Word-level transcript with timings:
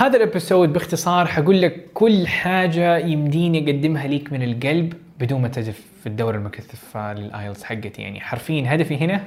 هذا 0.00 0.16
الـ 0.16 0.23
episode 0.23 0.72
باختصار 0.72 1.26
حقول 1.26 1.62
لك 1.62 1.86
كل 1.94 2.26
حاجة 2.26 2.98
يمديني 2.98 3.64
أقدمها 3.64 4.06
ليك 4.06 4.32
من 4.32 4.42
القلب 4.42 4.92
بدون 5.20 5.42
ما 5.42 5.48
تجف 5.48 5.82
في 6.00 6.06
الدورة 6.06 6.36
المكثفة 6.36 7.12
للـ 7.14 7.28
IELTS 7.28 7.64
حقتي. 7.64 8.02
يعني 8.02 8.20
حرفيا 8.20 8.74
هدفي 8.74 8.96
هنا 8.96 9.24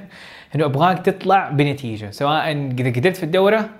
إنه 0.54 0.64
أبغاك 0.64 0.98
تطلع 0.98 1.50
بنتيجة. 1.50 2.10
سواء 2.10 2.52
إذا 2.52 2.90
قدرت 2.90 3.16
في 3.16 3.22
الدورة 3.22 3.70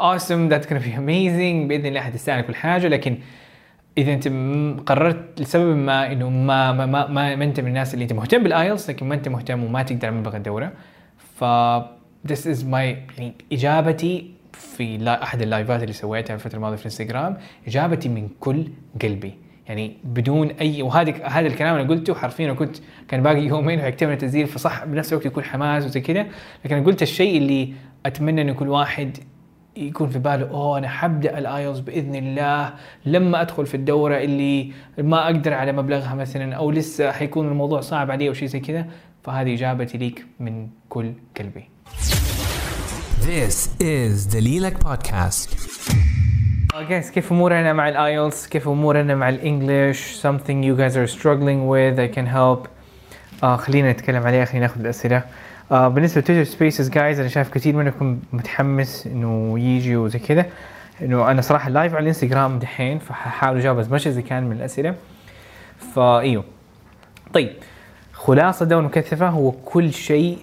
awesome 0.00 0.50
that's 0.50 0.66
gonna 0.66 0.84
be 0.84 0.94
amazing. 0.96 1.68
بإذن 1.68 1.86
الله 1.86 2.00
حتستاهل 2.00 2.40
كل 2.40 2.54
حاجة. 2.54 2.88
لكن 2.88 3.18
إذا 3.98 4.12
أنت 4.12 4.28
قررت 4.88 5.40
لسبب 5.40 5.76
ما 5.76 6.12
إنه 6.12 6.30
ما 6.30 6.72
ما 6.72 6.86
ما, 6.86 7.06
ما, 7.06 7.36
ما 7.36 7.44
أنت 7.44 7.60
من 7.60 7.68
الناس 7.68 7.94
اللي 7.94 8.02
أنت 8.02 8.12
مهتم 8.12 8.42
بالـ 8.42 8.56
IELTS 8.56 8.90
لكن 8.90 9.08
ما 9.08 9.14
أنت 9.14 9.28
مهتم 9.28 9.64
وما 9.64 9.82
تقدر 9.82 10.08
على 10.08 10.16
مبلغ 10.16 10.36
الدورة. 10.36 10.72
ف 11.38 11.44
this 12.28 12.44
is 12.46 12.64
my 12.64 12.74
يعني 12.74 13.34
إجابتي 13.52 14.37
في 14.52 15.08
أحد 15.22 15.42
ال 15.42 15.49
live 15.49 15.75
ات 15.75 15.82
اللي 15.82 15.92
سويتها 15.92 16.34
الفترة 16.34 16.56
الماضية 16.56 16.76
في 16.76 16.82
الانستغرام 16.82 17.36
إجابتي 17.66 18.08
من 18.08 18.28
كل 18.40 18.68
قلبي. 19.02 19.34
يعني 19.68 19.96
بدون 20.04 20.48
اي 20.50 20.82
وهذا 20.82 21.26
هذا 21.26 21.46
الكلام 21.46 21.74
أنا 21.74 21.88
قلته 21.88 22.14
حرفيا 22.14 22.52
كنت 22.52 22.76
كان 23.08 23.22
باقي 23.22 23.42
يومين 23.42 23.78
وحيكتمل 23.78 24.12
التسجيل 24.12 24.46
فصح 24.46 24.84
بنفس 24.84 25.12
الوقت 25.12 25.26
يكون 25.26 25.44
حماس 25.44 25.84
وزي 25.84 26.00
كذا 26.00 26.26
لكن 26.64 26.84
قلت 26.84 27.02
الشيء 27.02 27.38
اللي 27.38 27.72
أتمنى 28.06 28.42
انه 28.42 28.52
كل 28.52 28.68
واحد 28.68 29.18
يكون 29.76 30.08
في 30.08 30.18
باله 30.18 30.50
أوه 30.50 30.78
أنا 30.78 30.88
حبدأ 30.88 31.38
ال 31.38 31.45
IELTS 31.45 31.80
بإذن 31.80 32.14
الله. 32.14 32.74
لما 33.06 33.40
أدخل 33.40 33.66
في 33.66 33.74
الدورة 33.74 34.16
اللي 34.16 34.72
ما 34.98 35.24
أقدر 35.24 35.54
على 35.54 35.72
مبلغها 35.72 36.14
مثلا 36.14 36.54
أو 36.54 36.70
لسه 36.70 37.12
حيكون 37.12 37.48
الموضوع 37.48 37.80
صعب 37.80 38.10
علي 38.10 38.28
أو 38.28 38.32
شيء 38.32 38.48
زي 38.48 38.60
كذا 38.60 38.86
فهذه 39.22 39.54
إجابتي 39.54 39.98
ليك 39.98 40.26
من 40.40 40.68
كل 40.88 41.12
قلبي. 41.38 41.64
This 43.28 43.68
is 43.80 44.32
دليلك 44.32 44.84
بودكاست 44.84 45.56
guys 46.88 47.10
كيف 47.10 47.32
أمورنا 47.32 47.72
مع 47.72 47.88
ال 47.88 47.98
IELTS 47.98 48.46
كيف 48.46 48.68
أمورنا 48.68 49.14
مع 49.14 49.28
ال 49.28 49.39
English؟ 49.39 50.26
Something 50.26 50.64
you 50.64 50.74
guys 50.78 50.96
are 50.96 51.18
struggling 51.18 51.68
with 51.68 51.98
I 51.98 52.16
can 52.16 52.26
help. 52.26 52.68
آه 53.42 53.56
خلينا 53.56 53.92
نتكلم 53.92 54.26
عليها 54.26 54.44
خلينا 54.44 54.66
ناخذ 54.66 54.80
الأسئلة. 54.80 55.22
آه 55.72 55.88
بالنسبة 55.88 56.20
ل 56.20 56.23
Twitter 56.23 56.44
Spaces 56.44 56.88
guys 56.88 57.20
أنا 57.20 57.28
شايف 57.28 57.48
كثير 57.48 57.76
منكم 57.76 58.20
متحمس 58.32 59.06
إنه 59.06 59.58
يجي 59.58 59.96
وزي 59.96 60.18
كذا. 60.18 60.46
إنه 61.02 61.30
أنا 61.30 61.40
صراحة 61.40 61.70
live 61.70 61.94
على 61.94 62.02
الإنستغرام 62.02 62.58
دحين 62.58 62.98
فحاول 62.98 63.58
أجاوب 63.58 63.98
as 63.98 64.02
I 64.02 64.28
can 64.28 64.32
من 64.32 64.52
الأسئلة. 64.52 64.94
فايوه 65.94 66.44
طيب 67.34 67.52
خلاصة 68.12 68.66
دورة 68.66 68.82
مكثفة 68.82 69.28
هو 69.28 69.50
كل 69.50 69.92
شيء 69.92 70.38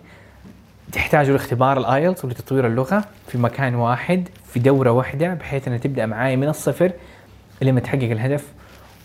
تحتاجه 0.91 1.31
لاختبار 1.31 1.77
ال 1.77 1.85
IELTS 1.85 2.25
ولتطوير 2.25 2.67
اللغة 2.67 3.05
في 3.27 3.37
مكان 3.37 3.75
واحد 3.75 4.27
في 4.47 4.59
دورة 4.59 4.91
واحدة 4.91 5.33
بحيث 5.33 5.67
إنها 5.67 5.77
تبدأ 5.77 6.05
معاي 6.05 6.35
من 6.37 6.47
الصفر 6.47 6.91
لما 7.61 7.79
تحقق 7.79 8.03
الهدف 8.11 8.45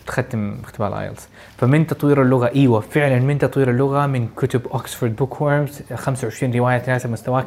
وتختم 0.03 0.57
اختبار 0.63 0.87
ال 0.87 0.93
IELTS. 0.93 1.27
فمن 1.57 1.87
تطوير 1.87 2.21
اللغة 2.21 2.51
إيوه 2.55 2.79
فعلا 2.79 3.19
من 3.19 3.37
تطوير 3.37 3.69
اللغة 3.69 4.05
من 4.05 4.27
كتب 4.37 4.67
Oxford 4.67 5.15
Bookworms 5.15 5.81
25 5.95 6.53
رواية 6.55 6.77
تناسب 6.77 7.09
مستواك 7.09 7.45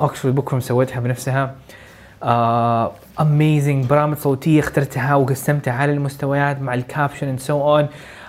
Oxford 0.00 0.34
Bookworms 0.34 0.64
سويتها 0.64 1.00
بنفسها. 1.00 1.54
amazing 3.20 3.86
برامج 3.86 4.16
صوتية 4.16 4.60
اخترتها 4.60 5.14
وقسمتها 5.14 5.72
على 5.72 5.92
المستويات 5.92 6.62
مع 6.62 6.74
ال 6.74 6.81
caption 6.81 7.28
and 7.28 7.40
so 7.40 7.76
on 7.76 7.88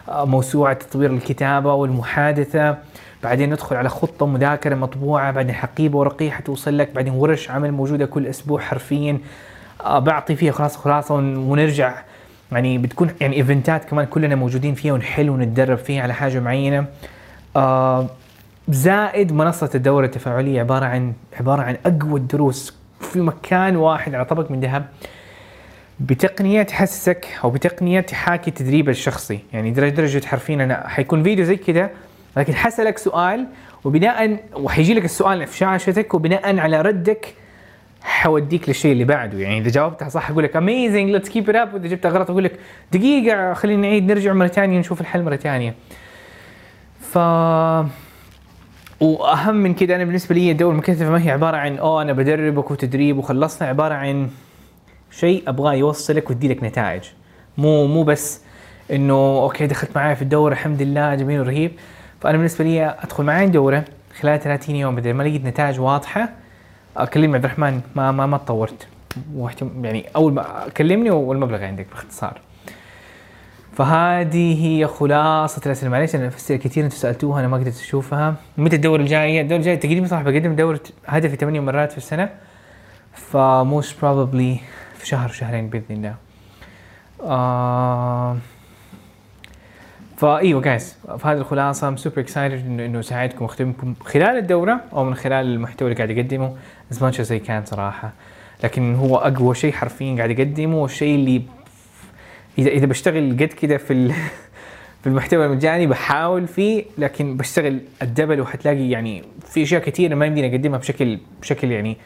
موسوعة 0.10 0.74
تطوير 0.74 1.12
الكتابة 1.12 1.74
والمحادثة. 1.74 2.78
بعدين 3.26 3.50
ندخل 3.50 3.76
على 3.76 3.90
خطة 3.90 4.26
مذاكرة 4.26 4.76
مطبوعة 4.76 5.32
بعدين 5.32 5.56
حقيبة 5.56 5.98
ورقيه 5.98 6.32
حتوصل 6.32 6.78
لك 6.78 6.90
بعدين 6.96 7.14
ورش 7.14 7.50
عمل 7.52 7.72
موجودة 7.72 8.06
كل 8.06 8.28
أسبوع 8.28 8.62
حرفيا. 8.62 9.18
آه، 9.84 10.00
بعطي 10.00 10.36
فيها 10.36 10.52
خلاص 10.52 10.78
خلاصه 10.78 11.16
ون- 11.16 11.38
ونرجع. 11.38 11.96
يعني 12.52 12.78
بتكون 12.78 13.10
يعني 13.22 13.36
ايفنتات 13.36 13.86
كمان 13.86 14.06
كلنا 14.06 14.36
موجودين 14.36 14.74
فيها 14.74 14.94
ونحل 14.94 15.30
ونتدرب 15.30 15.78
فيها 15.78 16.04
على 16.04 16.14
حاجة 16.14 16.40
معينة. 16.40 16.86
آه 17.56 18.08
زائد 18.70 19.32
منصة 19.34 19.70
الدورة 19.76 20.06
التفاعلية 20.06 20.60
عبارة 20.60 20.86
عن 20.86 21.14
عبارة 21.40 21.62
عن 21.62 21.78
أقوى 21.86 22.20
الدروس 22.20 22.76
في 23.00 23.20
مكان 23.22 23.76
واحد 23.76 24.16
على 24.16 24.26
طبق 24.26 24.52
من 24.52 24.60
ذهب. 24.60 24.86
بتقنيه 26.00 26.64
تحسسك 26.64 27.28
أو 27.44 27.50
بتقنيه 27.50 28.00
تحاكي 28.02 28.50
التدريب 28.50 28.90
الشخصي. 28.90 29.40
يعني 29.54 29.72
درجه 29.72 29.90
درجة 29.94 30.26
حرفيا 30.26 30.56
أنا 30.56 30.88
حيكون 30.88 31.24
فيديو 31.24 31.46
زي 31.46 31.56
كده 31.56 31.92
لكن 32.38 32.56
حسألك 32.56 32.98
سؤال 32.98 33.48
وبناء 33.84 34.40
وحيجي 34.54 34.94
لك 34.94 35.06
السؤال 35.06 35.48
في 35.48 35.58
شاشتك 35.58 36.14
وبناء 36.14 36.60
على 36.60 36.82
ردك 36.82 37.36
حوديك 38.02 38.70
للشيء 38.70 38.92
اللي 38.92 39.04
بعده. 39.04 39.38
يعني 39.40 39.58
إذا 39.58 39.70
جاوبتها 39.70 40.10
صح 40.10 40.30
أقول 40.30 40.44
لك 40.44 40.56
amazing 40.56 41.10
let's 41.10 41.30
keep 41.30 41.50
it 41.50 41.56
up 41.56 41.74
وإذا 41.74 41.88
جبتها 41.88 42.12
غلط 42.12 42.30
أقول 42.30 42.44
لك 42.44 42.60
دقيقة 42.92 43.54
خلينا 43.54 43.82
نعيد 43.82 44.12
نرجع 44.12 44.34
مرة 44.34 44.48
ثانية 44.48 44.80
نشوف 44.80 45.02
الحل 45.02 45.24
مرة 45.24 45.36
ثانية. 45.36 45.76
ف 47.00 47.18
وأهم 49.00 49.56
من 49.56 49.74
كده 49.74 49.96
أنا 49.96 50.04
بالنسبة 50.04 50.36
لي 50.36 50.52
الدوره 50.52 50.72
المكثفه 50.72 51.10
ما 51.10 51.26
هي 51.26 51.32
عبارة 51.32 51.58
عن 51.58 51.78
أوه 51.78 52.02
أنا 52.02 52.14
بدربك 52.14 52.72
وتدريب 52.72 53.18
وخلصنا 53.18 53.68
عبارة 53.68 53.94
عن 53.94 54.30
شيء 55.12 55.44
أبغاه 55.48 55.74
يوصلك 55.74 56.30
ويدي 56.30 56.48
لك 56.48 56.64
نتائج. 56.64 57.04
مو 57.58 57.88
مو 57.88 58.04
بس 58.04 58.42
إنه 58.92 59.14
أوكي 59.14 59.68
دخلت 59.68 59.96
معايا 59.96 60.16
في 60.16 60.22
الدورة 60.22 60.54
الحمد 60.54 60.82
لله 60.82 61.16
جميل 61.16 61.40
ورهيب 61.40 61.72
فأنا 62.26 62.38
بالنسبة 62.38 62.66
لي 62.66 62.86
أدخل 62.86 63.24
معايا 63.24 63.46
الدوره 63.46 63.86
خلال 64.20 64.40
30 64.40 64.76
يوم 64.76 64.98
اذا 64.98 65.14
ما 65.14 65.24
لقيت 65.24 65.46
نتائج 65.46 65.80
واضحة 65.80 66.30
أكلمني 66.98 67.36
عبد 67.36 67.46
الرحمن 67.46 67.82
ما 67.96 68.12
ما 68.12 68.26
ما 68.26 68.38
تطورت. 68.38 68.88
يعني 69.82 70.06
أول 70.16 70.34
ما 70.34 70.70
كلمني 70.78 71.10
والمبلغ 71.10 71.64
عندك 71.64 71.88
باختصار. 71.92 72.42
فهذه 73.74 74.66
هي 74.66 74.88
خلاصة 74.88 75.62
الأسئلة. 75.66 75.92
معليش 75.92 76.16
أنا 76.16 76.30
في 76.30 76.58
كثير 76.58 76.86
أنتم 76.86 76.96
سألتوها 76.96 77.40
أنا 77.40 77.48
ما 77.48 77.58
قدرت 77.58 77.76
أشوفها. 77.76 78.36
متى 78.58 78.76
الدورة 78.76 79.02
الجاية؟ 79.02 79.42
الدورة 79.42 79.60
الجاية 79.60 79.80
تقريبا 79.80 80.08
صح 80.08 80.22
بقدم 80.22 80.56
دورة 80.56 80.82
هدفي 81.08 81.36
ثمانية 81.36 81.60
مرات 81.60 81.92
في 81.92 81.98
السنة. 81.98 82.30
ف 83.14 83.31
most 83.31 84.02
probably 84.02 84.60
في 84.98 85.08
شهر 85.08 85.30
شهرين 85.30 85.70
بإذن 85.70 85.86
الله. 85.90 86.16
آه 87.24 88.38
فايوه 90.18 90.62
guys 90.62 90.98
فهذه 91.20 91.38
الخلاصة 91.38 91.88
I'm 91.88 91.98
super 91.98 92.20
excited 92.20 92.66
انه 92.66 92.86
إنه 92.86 93.00
أساعدكم 93.00 93.44
واخدمكم 93.46 93.94
خلال 94.04 94.38
الدورة 94.38 94.82
أو 94.94 95.04
من 95.04 95.16
خلال 95.16 95.46
المحتوى 95.46 95.92
اللي 95.92 96.04
قاعد 96.04 96.18
اقدمه 96.18 96.56
as 96.92 97.04
much 97.04 97.22
as 97.22 97.40
I 97.40 97.46
can 97.46 97.66
صراحة. 97.66 98.12
لكن 98.64 98.96
هو 98.96 99.18
أقوى 99.18 99.56
شيء 99.56 99.74
حرفيا 99.74 100.16
قاعد 100.18 100.40
اقدمه 100.40 100.78
والشيء 100.78 101.16
اللي 101.16 101.42
اذا 102.58 102.70
إذا 102.70 102.86
بشتغل 102.86 103.32
قد 103.34 103.44
كده 103.44 103.78
في 103.78 103.94
ال- 103.94 104.14
في 105.02 105.08
المحتوى 105.08 105.46
المجاني 105.46 105.88
بحاول 105.88 106.48
فيه 106.48 106.86
لكن 106.98 107.38
بشتغل 107.38 107.80
ال 108.02 108.08
double 108.08 108.42
وحتلاقي 108.42 108.90
يعني 108.90 109.24
في 109.48 109.64
أشياء 109.64 109.82
كثيره 109.82 110.16
ما 110.16 110.26
يمديني 110.26 110.56
أقدمها 110.56 110.80
بشكل 110.80 111.20
بشكل 111.42 111.72
يعني 111.72 111.98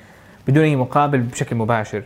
بدون 0.47 0.63
أي 0.63 0.75
مقابل 0.75 1.19
بشكل 1.19 1.55
مباشر. 1.55 2.03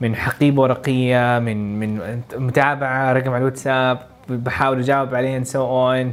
من 0.00 0.16
حقيبة 0.16 0.62
ورقية 0.62 1.38
من 1.38 1.78
من 1.80 2.20
متابعة 2.36 3.12
رقم 3.12 3.30
على 3.30 3.38
الواتساب. 3.38 4.09
بحاول 4.36 4.78
أجاوب 4.78 5.14
عليه 5.14 5.42
so 5.42 5.62
on 5.62 6.12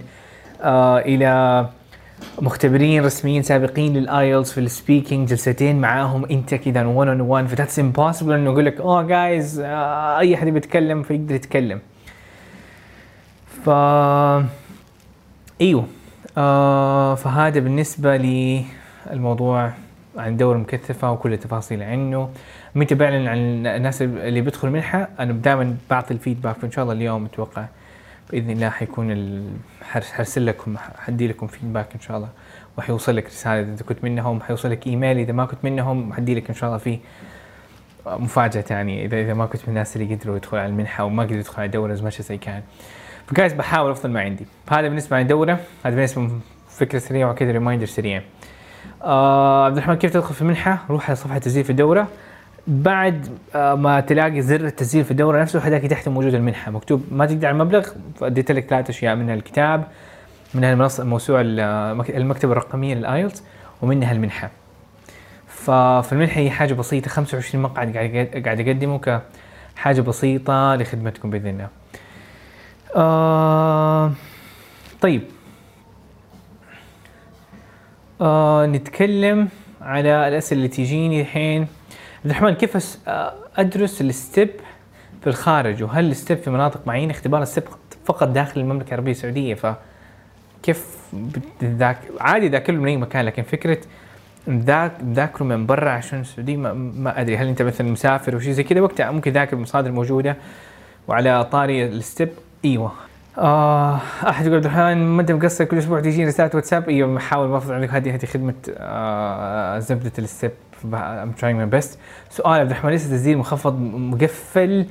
آه 0.61 0.99
إلى 0.99 1.65
مختبرين 2.41 3.05
رسميين 3.05 3.43
سابقين 3.43 3.93
لل 3.93 4.10
IELTS 4.10 4.51
في 4.51 4.59
ال 4.59 4.67
speaking 4.67 5.29
جلستين 5.29 5.81
معاهم. 5.81 6.25
أنت 6.25 6.55
كذا 6.55 6.85
1 6.85 7.07
on 7.09 7.21
1 7.21 7.47
ف 7.47 7.52
that's 7.52 7.79
impossible 7.79 8.33
إنه 8.33 8.49
أقول 8.49 8.65
لك 8.65 8.81
اوه 8.81 9.03
guys 9.03 9.59
أي 9.59 10.35
احد 10.35 10.47
بيتكلم 10.47 11.03
فيقدر 11.03 11.35
يتكلم. 11.35 11.79
ف 13.65 13.69
إيوه. 15.61 15.85
آه 16.37 17.15
فهذا 17.15 17.59
بالنسبة 17.59 18.17
لي 18.17 18.65
الموضوع 19.11 19.71
عن 20.17 20.37
دورة 20.37 20.57
مكثفة 20.57 21.11
وكل 21.11 21.33
التفاصيل 21.33 21.83
عنه. 21.83 22.29
متى 22.75 22.95
بعلن 22.95 23.27
عن 23.27 23.37
الناس 23.67 24.01
اللي 24.01 24.41
بيدخلوا 24.41 24.73
منحة. 24.73 25.09
أنا 25.19 25.33
دائما 25.33 25.75
بعطي 25.89 26.13
الفيدباك. 26.13 26.55
فإن 26.55 26.71
شاء 26.71 26.83
الله 26.83 26.93
اليوم 26.93 27.25
أتوقع 27.25 27.65
بإذن 28.31 28.49
الله 28.49 28.69
حيكون 28.69 29.59
حرسل 29.91 30.45
لكم 30.45 30.77
حدي 30.77 31.27
لكم 31.27 31.47
فيدباك 31.47 31.93
إن 31.95 32.01
شاء 32.01 32.17
الله. 32.17 32.29
وحيوصل 32.77 33.15
لك 33.15 33.25
رسالة 33.25 33.73
إذا 33.73 33.83
كنت 33.83 34.03
منهم 34.03 34.41
حيوصل 34.41 34.71
لك 34.71 34.87
إيميل 34.87 35.17
إذا 35.17 35.31
ما 35.33 35.45
كنت 35.45 35.59
منهم 35.63 36.13
حدي 36.13 36.35
لك 36.35 36.49
إن 36.49 36.55
شاء 36.55 36.69
الله 36.69 36.77
في 36.77 36.99
مفاجأة 38.07 38.65
يعني. 38.69 39.05
إذا 39.05 39.21
إذا 39.21 39.33
ما 39.33 39.45
كنت 39.45 39.61
من 39.61 39.69
الناس 39.69 39.95
اللي 39.95 40.15
قدروا 40.15 40.37
يدخلوا 40.37 40.61
على 40.61 40.69
المنحة 40.69 41.03
وما 41.03 41.23
قدروا 41.23 41.39
يدخلوا 41.39 41.59
على 41.59 41.65
الدورة 41.65 41.93
زي 41.93 42.03
ما 42.03 42.09
زي 42.09 42.37
كان 42.37 42.61
فجايز 43.27 43.53
بحاول 43.53 43.91
أفضل 43.91 44.11
ما 44.11 44.21
عندي. 44.21 44.45
هذا 44.69 44.87
بالنسبة 44.87 45.19
للدورة 45.19 45.59
هذا 45.85 45.95
بالنسبة 45.95 46.29
فكرة 46.69 46.99
سريعة 46.99 47.31
وكذا 47.31 47.51
reminder 47.51 47.85
سريع. 47.85 48.21
آه 49.03 49.65
عبد 49.65 49.77
الرحمن 49.77 49.95
كيف 49.95 50.13
تدخل 50.13 50.33
في 50.33 50.41
المنحة؟ 50.41 50.85
روح 50.89 51.09
على 51.09 51.15
صفحة 51.15 51.37
تسجيل 51.37 51.63
في 51.63 51.69
الدورة. 51.69 52.07
بعد 52.67 53.27
آه 53.55 53.75
ما 53.75 53.99
تلاقي 53.99 54.41
زر 54.41 54.61
التسجيل 54.65 55.03
في 55.03 55.11
الدورة 55.11 55.41
نفسه 55.41 55.59
حتلاقي 55.59 55.87
تحت 55.87 56.09
موجود 56.09 56.33
المنحة. 56.33 56.71
مكتوب 56.71 57.03
ما 57.11 57.25
تقدر 57.25 57.47
على 57.47 57.53
المبلغ 57.53 57.87
فاديت 58.19 58.51
لك 58.51 58.65
ثلاث 58.65 58.89
أشياء 58.89 59.15
منها 59.15 59.33
الكتاب 59.33 59.83
منها 60.53 60.73
المنصة 60.73 61.03
الموسوعة 61.03 61.41
المك- 61.45 62.09
المكتبة 62.09 62.51
الرقمية 62.51 62.95
لل 62.95 63.09
IELTS 63.09 63.43
ومنها 63.81 64.11
المنحة. 64.11 64.49
هي 66.39 66.49
حاجة 66.49 66.73
بسيطة 66.73 67.09
25 67.09 67.63
مقعد 67.63 67.97
قاعد 67.97 68.43
قاعد 68.45 68.59
اقدمه 68.67 68.99
كحاجة 69.75 70.01
بسيطة 70.01 70.75
لخدمتكم 70.75 71.29
بإذن 71.29 71.47
الله. 71.47 71.67
آه 72.95 74.11
طيب. 75.01 75.21
آه 78.21 78.65
نتكلم 78.65 79.49
على 79.81 80.27
الأسئلة 80.27 80.57
اللي 80.57 80.67
تجيني 80.67 81.21
الحين. 81.21 81.67
عبد 82.27 82.35
الرحمن 82.35 82.53
كيف 82.53 82.97
أدرس 83.57 84.01
ال 84.01 84.11
STEP 84.11 84.49
في 85.21 85.27
الخارج؟ 85.27 85.83
وهل 85.83 86.11
ال 86.11 86.17
STEP 86.17 86.37
في 86.37 86.49
مناطق 86.49 86.87
معينة؟ 86.87 87.11
اختبار 87.11 87.41
ال 87.41 87.46
STEP 87.46 87.63
فقط 88.05 88.27
داخل 88.27 88.61
المملكة 88.61 88.89
العربية 88.89 89.11
السعودية 89.11 89.53
فكيف 89.53 90.85
بتذاك 91.13 91.97
عادي 92.19 92.47
ذاكره 92.47 92.73
من 92.73 92.87
أي 92.87 92.97
مكان 92.97 93.25
لكن 93.25 93.43
فكرة 93.43 93.77
ذاك 94.49 94.91
ذاكره 95.13 95.43
من 95.43 95.65
برا 95.65 95.89
عشان 95.89 96.19
السعودية 96.19 96.57
ما, 96.57 96.73
ما 96.73 97.21
أدري. 97.21 97.37
هل 97.37 97.47
أنت 97.47 97.61
مثلا 97.61 97.91
مسافر 97.91 98.35
وشي 98.35 98.53
زي 98.53 98.63
كذا؟ 98.63 98.81
وقتها 98.81 99.11
ممكن 99.11 99.31
ذاكر 99.31 99.57
المصادر 99.57 99.91
موجوده 99.91 100.37
وعلى 101.07 101.43
طاري 101.43 101.85
ال 101.85 101.93
STEP؟ 101.93 102.29
إيوه. 102.65 102.91
آه 103.37 103.99
أحد 104.29 104.45
يقول 104.45 104.55
عبد 104.55 104.65
الرحمن 104.65 104.97
ما 104.97 105.21
انت 105.21 105.31
مقصر 105.31 105.65
كل 105.65 105.77
أسبوع 105.77 105.99
تجيني 105.99 106.27
رسالة 106.27 106.51
واتساب. 106.53 106.89
إيوه 106.89 107.15
بحاول 107.15 107.47
بفرض 107.47 107.71
عندك 107.71 107.89
هذه 107.89 108.15
هذه 108.15 108.25
خدمة 108.25 108.53
آه 108.77 109.79
زبدة 109.79 110.11
ال 110.19 110.25
STEP. 110.25 110.51
I'm 110.93 111.31
trying 111.31 111.57
my 111.57 111.65
best 111.65 111.99
سؤال 112.29 112.59
عبد 112.59 112.71
الرحمن 112.71 112.91
ليس 112.91 113.09
تسجيل 113.09 113.37
مخفض 113.37 113.79
مقفل؟ 113.79 114.85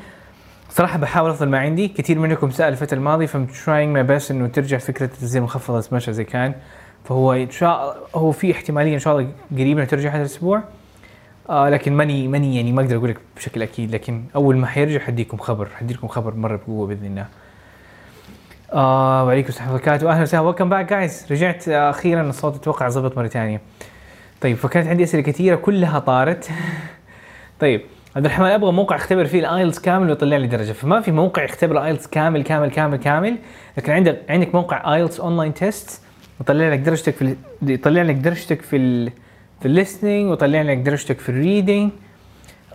صراحة 0.71 0.99
بحاول 0.99 1.31
أفضل 1.31 1.49
ما 1.49 1.59
عندي. 1.59 1.89
كثير 1.89 2.19
منكم 2.19 2.51
سأل 2.51 2.73
الفترة 2.73 2.97
الماضية 2.97 3.27
ف 3.27 3.32
I'm 3.32 3.47
trying 3.47 3.95
my 3.95 4.03
best 4.03 4.31
إنه 4.31 4.47
ترجع 4.47 4.79
فكرة 4.79 5.07
التسجيل 5.07 5.39
المخفض 5.39 5.85
much 5.93 6.11
as 6.11 6.25
I 6.25 6.32
can 6.32 6.55
فهو 7.05 7.33
إن 7.33 7.51
شاء 7.51 7.97
هو 8.15 8.33
في 8.33 8.53
احتمالية 8.53 8.95
إن 8.95 8.99
شاء 8.99 9.19
الله 9.19 9.31
قريبا 9.53 9.85
ترجع 9.85 10.11
هذا 10.11 10.21
الأسبوع. 10.21 10.63
آه 11.49 11.69
لكن 11.69 11.93
ماني 11.93 12.29
ماني 12.29 12.57
يعني 12.57 12.73
ما 12.73 12.83
أقدر 12.83 12.97
أقول 12.97 13.11
لك 13.11 13.19
بشكل 13.37 13.63
أكيد. 13.63 13.91
لكن 13.91 14.25
أول 14.37 14.57
ما 14.57 14.67
حيرجع 14.67 14.99
حديكم 14.99 15.37
خبر 15.37 15.69
حديكم 15.77 16.09
خبر 16.09 16.35
مرة 16.35 16.57
بقوة 16.57 16.87
بإذن 16.87 17.07
الله. 17.07 17.27
آه 18.73 19.25
وعليكم 19.25 19.49
السلام 19.49 19.73
ورحمة 19.73 19.81
الله 19.81 19.95
وبركاته. 19.95 20.13
أهلا 20.13 20.23
وسهلا. 20.23 20.43
welcome 20.43 20.69
back 20.69 20.91
guys 20.91 21.27
رجعت 21.31 21.69
آه 21.69 21.91
أخيرا. 21.91 22.23
الصوت 22.23 22.55
أتوقع 22.55 22.89
ضبط 22.89 23.19
مرة 23.19 23.29
ثانية. 23.29 23.61
طيب 24.41 24.57
فكانت 24.57 24.87
عندي 24.87 25.03
أسئلة 25.05 25.23
كثيرة 25.23 25.57
كلها 25.57 25.99
طارت. 25.99 26.51
طيب 27.61 27.81
عبد 28.17 28.25
الرحمن 28.25 28.47
أبغى 28.47 28.73
موقع 28.73 28.97
أختبر 28.97 29.25
فيه 29.25 29.41
ال 29.41 29.47
IELTS 29.47 29.79
كامل 29.79 30.09
ويطلع 30.09 30.37
لي 30.37 30.47
درجة. 30.47 30.73
فما 30.73 31.01
في 31.01 31.13
موقع 31.13 31.43
يختبر 31.45 31.79
ال 31.79 31.83
IELTS 31.83 32.07
كامل 32.07 32.43
كامل 32.43 32.71
كامل 32.71 32.97
كامل 32.97 33.37
لكن 33.79 33.93
عندك 33.93 34.21
عندك 34.29 34.55
موقع 34.55 34.95
IELTS 34.95 35.21
Online 35.21 35.55
Test 35.55 36.01
يطلع 36.41 36.69
لك 36.73 36.79
درجتك 36.79 37.15
في 37.15 37.23
ال- 37.23 37.37
يطلع 37.63 38.03
لك 38.03 38.15
درجتك 38.15 38.63
في 38.63 38.77
ال 38.77 39.11
في 39.61 39.67
ال 39.67 39.73
listening 39.73 40.31
ويطلع 40.31 40.63
لك 40.63 40.77
درجتك 40.79 41.19
في 41.19 41.29
ال 41.29 41.37
reading 41.37 41.91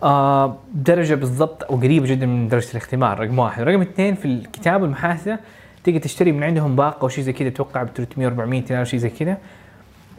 آه 0.02 0.56
درجة 0.74 1.14
بالضبط 1.14 1.64
أو 1.64 1.76
قريبة 1.76 2.06
جدا 2.06 2.26
من 2.26 2.48
درجة 2.48 2.70
الاختبار 2.70 3.20
رقم 3.20 3.38
واحد. 3.38 3.62
رقم 3.62 3.80
اثنين 3.80 4.14
في 4.14 4.24
الكتاب 4.24 4.82
والمحادثة 4.82 5.38
تقدر 5.84 5.98
تشتري 5.98 6.32
من 6.32 6.42
عندهم 6.44 6.76
باقة 6.76 7.02
أو 7.04 7.08
شيء 7.08 7.24
زي 7.24 7.32
كذا 7.32 7.48
أتوقع 7.48 7.82
ب 7.82 7.88
300 7.94 8.26
400 8.28 8.62
ريال 8.70 8.86
شيء 8.86 9.00
زي 9.00 9.08
كذا 9.10 9.36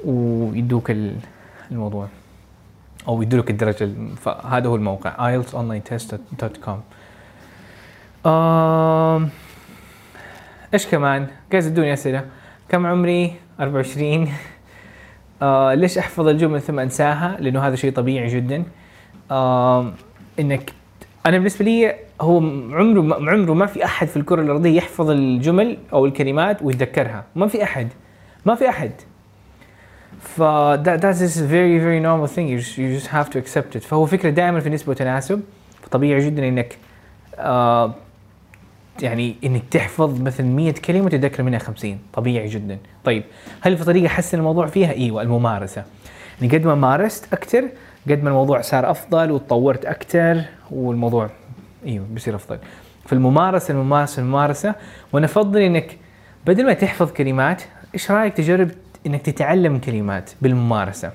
ويدوك 0.06 0.92
ال- 0.92 1.16
الموضوع. 1.74 2.08
أو 3.08 3.22
يدوا 3.22 3.40
لك 3.40 3.50
الدرجه 3.50 3.90
فهذا 4.16 4.68
هو 4.68 4.76
الموقع. 4.76 5.42
Ieltsonlinetest.com 5.42 6.78
آم، 8.28 9.30
إيش 10.74 10.88
كمان؟ 10.88 11.28
قاعد 11.52 11.64
ادوني 11.64 11.94
أسئلة. 11.94 12.26
كم 12.70 12.86
عمري؟ 12.86 13.34
24 13.60 14.30
آه 15.42 15.74
ليش 15.74 15.98
أحفظ 15.98 16.28
الجمل 16.28 16.62
ثم 16.62 16.80
أنساها؟ 16.80 17.38
لأنه 17.40 17.68
هذا 17.68 17.76
شيء 17.76 17.92
طبيعي 17.92 18.28
جدا. 18.28 18.64
آم، 19.32 19.94
إنك 20.40 20.74
أنا 21.26 21.38
بالنسبة 21.38 21.66
لي 21.66 21.96
هو 22.22 22.38
عمره 22.72 23.30
عمره 23.30 23.54
ما 23.54 23.66
في 23.66 23.86
أحد 23.86 24.08
في 24.08 24.18
الكرة 24.18 24.42
الأرضية 24.42 24.78
يحفظ 24.78 25.10
الجمل 25.10 25.78
أو 25.94 26.06
الكلمات 26.06 26.62
ويتذكرها. 26.62 27.24
ما 27.36 27.48
في 27.48 27.64
أحد. 27.64 27.88
ما 28.46 28.56
في 28.56 28.70
أحد. 28.70 28.92
ف 30.24 30.42
that, 30.84 31.02
that's 31.02 31.20
just 31.20 31.38
a 31.38 31.48
very 31.48 31.80
very 31.80 32.00
normal 32.00 32.28
thing. 32.28 32.48
You 32.48 32.60
just, 32.60 32.78
you 32.78 33.00
just 33.00 33.08
have 33.08 33.30
to 33.30 33.38
accept 33.38 33.76
it. 33.76 33.84
فهو 33.84 34.06
فكرة 34.06 34.30
دائما 34.30 34.60
في 34.60 34.70
نسبة 34.70 34.90
وتناسب. 34.92 35.42
فطبيعي 35.82 36.26
جدا 36.26 36.48
إنك 36.48 36.78
آه 37.38 37.94
يعني 39.02 39.36
إنك 39.44 39.62
تحفظ 39.72 40.22
مثلا 40.22 40.48
100 40.48 40.72
كلمة 40.72 41.06
وتتذكر 41.06 41.44
منها 41.44 41.60
50 41.60 42.00
طبيعي 42.14 42.48
جدا. 42.48 42.78
طيب 43.04 43.24
هل 43.62 43.78
في 43.78 43.84
طريقة 43.84 44.08
أحسن 44.08 44.38
الموضوع 44.38 44.66
فيها؟ 44.68 44.92
إيوه 44.92 45.22
الممارسة. 45.22 45.84
يعني 46.42 46.58
قد 46.58 46.66
ما 46.66 46.76
مارست 46.76 47.34
أكثر 47.34 47.70
قد 48.10 48.24
ما 48.24 48.30
الموضوع 48.30 48.62
صار 48.62 48.92
أفضل 48.92 49.32
وتطورت 49.32 49.86
أكثر 49.86 50.42
والموضوع 50.72 51.30
إيوه 51.86 52.06
بيصير 52.12 52.36
أفضل. 52.36 52.58
فالممارسة 53.06 53.72
الممارسة 53.72 54.22
الممارسة. 54.22 54.76
وأنا 55.14 55.26
افضل 55.26 55.62
إنك 55.62 55.98
بدل 56.46 56.66
ما 56.66 56.74
تحفظ 56.74 57.12
كلمات 57.12 57.62
إيش 57.94 58.12
رأيك 58.12 58.34
تجرب 58.34 58.72
إنك 59.08 59.22
تتعلم 59.22 59.78
كلمات 59.78 60.32
بالممارسة. 60.42 61.12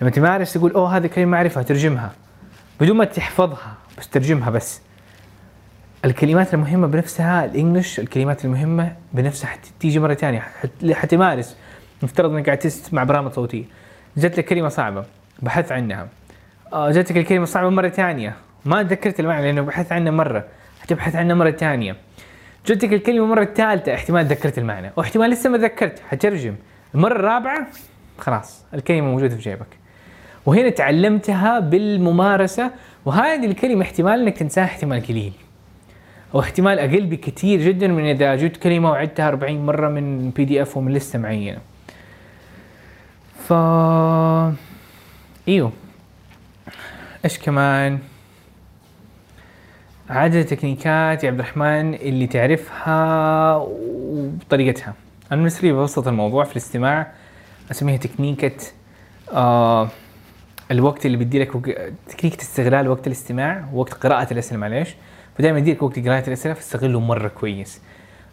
لما 0.00 0.10
تمارس 0.10 0.52
تقول 0.52 0.72
أوه 0.72 0.96
هذه 0.96 1.06
كلمة 1.06 1.36
أعرفها 1.36 1.62
ترجمها. 1.62 2.12
بدون 2.80 2.96
ما 2.96 3.04
تحفظها 3.04 3.74
بس 3.98 4.08
ترجمها 4.08 4.50
بس. 4.50 4.80
الكلمات 6.04 6.54
المهمة 6.54 6.86
بنفسها 6.86 7.44
الإنجليش 7.44 8.00
الكلمات 8.00 8.44
المهمة 8.44 8.96
بنفسها 9.12 9.50
حتيجي 9.50 9.98
مرة 9.98 10.14
ثانية 10.14 10.40
حت- 10.40 10.92
حتمارس 10.92 11.56
نفترض 12.02 12.32
إنك 12.32 12.46
قاعد 12.46 12.58
تسمع 12.58 13.04
برامج 13.04 13.32
صوتية. 13.32 13.64
جت 14.16 14.38
لك 14.38 14.44
كلمة 14.44 14.68
صعبة 14.68 15.04
بحثت 15.42 15.72
عنها. 15.72 16.08
آه، 16.72 16.90
جاتك 16.90 17.16
الكلمة 17.16 17.42
الصعبه 17.42 17.68
مرة 17.68 17.88
ثانية 17.88 18.36
ما 18.64 18.82
تذكرت 18.82 19.20
المعنى 19.20 19.42
لأنه 19.46 19.62
بحثت 19.62 19.92
عنها 19.92 20.12
مرة. 20.12 20.44
حتبحث 20.80 21.16
عنها 21.16 21.34
مرة 21.34 21.50
ثانية 21.50 21.96
جتك 22.66 22.92
الكلمة 22.92 23.26
مرة 23.26 23.42
الثالثه 23.42 23.94
احتمال 23.94 24.28
تذكرت 24.28 24.58
المعنى. 24.58 24.90
واحتمال 24.96 25.30
لسه 25.30 25.50
ما 25.50 25.58
تذكرت 25.58 26.02
حترجم. 26.08 26.54
المرة 26.94 27.12
الرابعة 27.12 27.66
خلاص 28.18 28.64
الكلمة 28.74 29.06
موجودة 29.06 29.36
في 29.36 29.42
جيبك. 29.42 29.66
وهنا 30.46 30.70
تعلمتها 30.70 31.60
بالممارسة 31.60 32.70
وهذه 33.04 33.44
الكلمة 33.46 33.82
احتمال 33.82 34.20
إنك 34.20 34.36
تنساها 34.38 34.64
احتمال 34.64 35.06
قليل. 35.06 35.32
أو 36.34 36.40
احتمال 36.40 36.78
أقل 36.78 37.06
بكثير 37.06 37.60
جدا 37.62 37.88
من 37.88 38.04
إذا 38.04 38.36
جبت 38.36 38.56
كلمة 38.56 38.90
وعدتها 38.90 39.28
40 39.28 39.66
مرة 39.66 39.88
من 39.88 40.30
بي 40.30 40.44
دي 40.44 40.62
اف 40.62 40.76
ومن 40.76 40.92
لستة 40.92 41.18
معينة. 41.18 41.58
ف 43.48 43.52
إيوه. 45.48 45.72
إيش 47.24 47.38
كمان؟ 47.38 47.98
عدد 50.10 50.34
التكنيكات 50.34 51.24
يا 51.24 51.28
عبد 51.28 51.40
الرحمن 51.40 51.94
اللي 51.94 52.26
تعرفها 52.26 53.56
وطريقتها. 53.56 54.94
أنا 55.32 55.40
بالنسبة 55.40 55.68
لي 55.68 55.74
ببسط 55.74 56.08
الموضوع 56.08 56.44
في 56.44 56.52
الاستماع 56.52 57.12
اسميها 57.70 57.96
تكنيكة 57.96 58.56
آه 59.32 59.88
الوقت 60.70 61.06
اللي 61.06 61.16
بيدي 61.16 61.38
لك 61.38 61.52
تكنيكة 62.08 62.42
استغلال 62.42 62.88
وقت 62.88 63.06
الاستماع 63.06 63.64
وقت 63.72 63.94
قراءة 63.94 64.32
الأسئلة 64.32 64.60
معليش. 64.60 64.94
فدائما 65.38 65.58
يديك 65.58 65.82
وقت 65.82 65.98
قراءة 65.98 66.26
الأسئلة 66.28 66.54
فاستغله 66.54 67.00
مرة 67.00 67.28
كويس. 67.28 67.80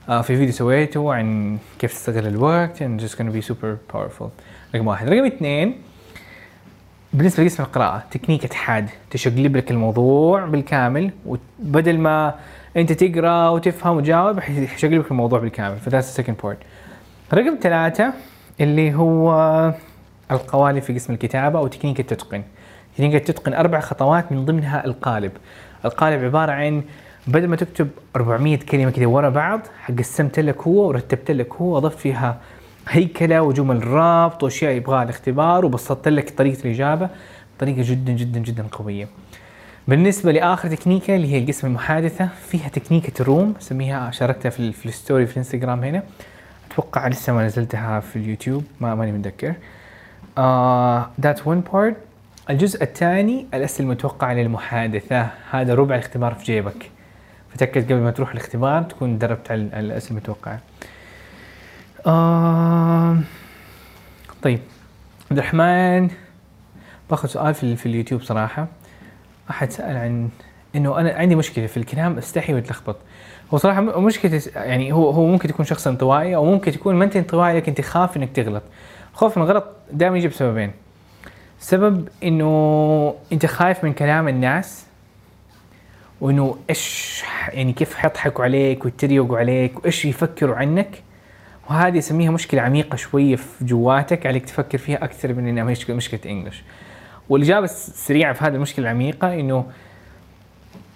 آه 0.09 0.21
في 0.21 0.37
فيديو 0.37 0.53
سويته 0.53 1.13
عن 1.13 1.57
كيف 1.79 1.93
تستغل 1.93 2.27
الوقت 2.27 2.83
and 2.83 3.01
just 3.01 3.15
gonna 3.15 3.41
be 3.41 3.51
super 3.51 3.93
powerful. 3.95 4.27
رقم 4.75 4.87
واحد. 4.87 5.09
رقم 5.09 5.25
اثنين 5.25 5.75
بالنسبة 7.13 7.43
لقسم 7.43 7.63
القراءة 7.63 8.03
تكنيكة 8.11 8.55
حاد 8.55 8.89
تشقلب 9.11 9.57
لك 9.57 9.71
الموضوع 9.71 10.45
بالكامل 10.45 11.11
وبدل 11.25 11.97
ما 11.97 12.35
أنت 12.77 12.91
تقرأ 12.91 13.49
وتفهم 13.49 13.97
وتجاوب 13.97 14.39
حيشقلب 14.39 14.93
لك 14.93 15.11
الموضوع 15.11 15.39
بالكامل. 15.39 15.77
ف 15.77 15.82
that's 15.82 16.09
ال 16.09 16.13
second 16.13 16.37
point 16.43 16.59
رقم 17.33 17.57
ثلاثة 17.61 18.13
اللي 18.61 18.93
هو 18.93 19.73
القوالب 20.31 20.81
في 20.81 20.93
قسم 20.93 21.13
الكتابة 21.13 21.59
أو 21.59 21.67
تكنيك 21.67 21.99
التتقن. 21.99 22.43
تكنيك 22.95 23.15
التتقن 23.15 23.53
أربع 23.53 23.79
خطوات 23.79 24.31
من 24.31 24.45
ضمنها 24.45 24.85
القالب. 24.85 25.31
القالب 25.85 26.23
عبارة 26.23 26.51
عن 26.51 26.83
بدل 27.27 27.47
ما 27.47 27.55
تكتب 27.55 27.89
400 28.15 28.57
كلمة 28.57 28.91
كذا 28.91 29.05
ورا 29.05 29.29
بعض 29.29 29.61
قسمت 29.99 30.39
لك 30.39 30.61
هو 30.61 30.87
ورتبت 30.87 31.31
لك 31.31 31.53
هو 31.53 31.75
وضفت 31.75 31.99
فيها 31.99 32.37
هيكلة 32.89 33.41
وجمل 33.41 33.87
رابط 33.87 34.43
وأشياء 34.43 34.71
يبغاها 34.71 35.03
الاختبار 35.03 35.65
وبسطت 35.65 36.07
لك 36.07 36.29
طريقة 36.29 36.65
الإجابة 36.65 37.09
بطريقة 37.57 37.81
جدا 37.85 38.13
جدا 38.13 38.39
جدا 38.39 38.65
قوية. 38.71 39.07
بالنسبة 39.87 40.31
لآخر 40.31 40.75
تكنيك 40.75 41.15
اللي 41.15 41.33
هي 41.33 41.39
القسم 41.39 41.67
المحادثة 41.67 42.29
فيها 42.47 42.67
تكنيك 42.67 43.21
الروم 43.21 43.53
سميها 43.59 44.11
شاركتها 44.11 44.49
في 44.49 44.85
الستوري 44.85 45.25
في 45.25 45.31
الإنستغرام 45.31 45.83
هنا. 45.83 46.03
أتوقع 46.75 47.07
لسه 47.07 47.33
ما 47.33 47.45
نزلتها 47.45 47.99
في 47.99 48.15
اليوتيوب 48.15 48.63
ما 48.79 48.95
ماني 48.95 49.11
متذكر. 49.11 49.53
that's 51.21 51.47
one 51.47 51.59
part 51.59 51.95
الجزء 52.49 52.83
الثاني 52.83 53.47
الأسئلة 53.53 53.89
المتوقعة 53.89 54.33
للمحادثة. 54.33 55.29
هذا 55.51 55.75
ربع 55.75 55.95
الاختبار 55.95 56.33
في 56.33 56.43
جيبك. 56.43 56.91
فتأكد 57.53 57.85
قبل 57.85 58.01
ما 58.01 58.11
تروح 58.11 58.31
الاختبار 58.31 58.83
تكون 58.83 59.17
دربت 59.17 59.51
على 59.51 59.61
الأسئلة 59.61 60.11
المتوقعة. 60.11 60.59
آه 62.07 63.19
طيب. 64.41 64.59
عبد 65.31 65.39
الرحمن 65.39 66.09
باخذ 67.09 67.27
سؤال 67.27 67.53
في, 67.53 67.75
في 67.75 67.85
اليوتيوب 67.85 68.21
صراحة. 68.21 68.67
أحد 69.49 69.71
سأل 69.71 69.97
عن 69.97 70.29
إنه 70.75 70.99
أنا 70.99 71.13
عندي 71.13 71.35
مشكلة 71.35 71.67
في 71.67 71.77
الكلام 71.77 72.17
أستحي 72.17 72.53
وأتلخبط. 72.53 72.97
هو 73.53 73.57
صراحة 73.57 73.81
مشكله 73.81 74.41
يعني 74.55 74.93
هو 74.93 75.09
هو 75.09 75.25
ممكن 75.25 75.47
تكون 75.47 75.65
شخص 75.65 75.87
انطوائي 75.87 76.35
أو 76.35 76.45
ممكن 76.45 76.71
تكون 76.71 76.95
ما 76.95 77.05
أنت 77.05 77.15
انطوائي 77.15 77.55
لكن 77.57 77.73
تخاف 77.73 78.17
إنك 78.17 78.29
تغلط. 78.31 78.63
خوف 79.13 79.37
من 79.37 79.43
الغلط 79.43 79.65
دائما 79.91 80.17
يجي 80.17 80.27
بسببين. 80.27 80.71
سبب 81.59 82.07
إنه 82.23 83.15
أنت 83.31 83.45
خايف 83.45 83.83
من 83.83 83.93
كلام 83.93 84.27
الناس 84.27 84.85
وإنه 86.21 86.57
إيش 86.69 87.23
يعني 87.53 87.73
كيف 87.73 87.95
حيضحكوا 87.95 88.43
عليك 88.43 88.85
ويتريقوا 88.85 89.37
عليك 89.37 89.79
وإيش 89.79 90.05
يفكروا 90.05 90.55
عنك. 90.55 91.03
وهذه 91.69 91.97
أسميها 91.97 92.31
مشكلة 92.31 92.61
عميقة 92.61 92.95
شوية 92.95 93.35
في 93.35 93.65
جواتك 93.65 94.25
عليك 94.25 94.45
تفكر 94.45 94.77
فيها 94.77 95.03
أكثر 95.03 95.33
من 95.33 95.47
إنها 95.47 95.63
مشكلة 95.63 96.19
إنجلش. 96.25 96.63
والإجابة 97.29 97.65
السريعة 97.65 98.33
في 98.33 98.45
هذه 98.45 98.55
المشكلة 98.55 98.85
العميقة 98.85 99.33
إنه 99.33 99.65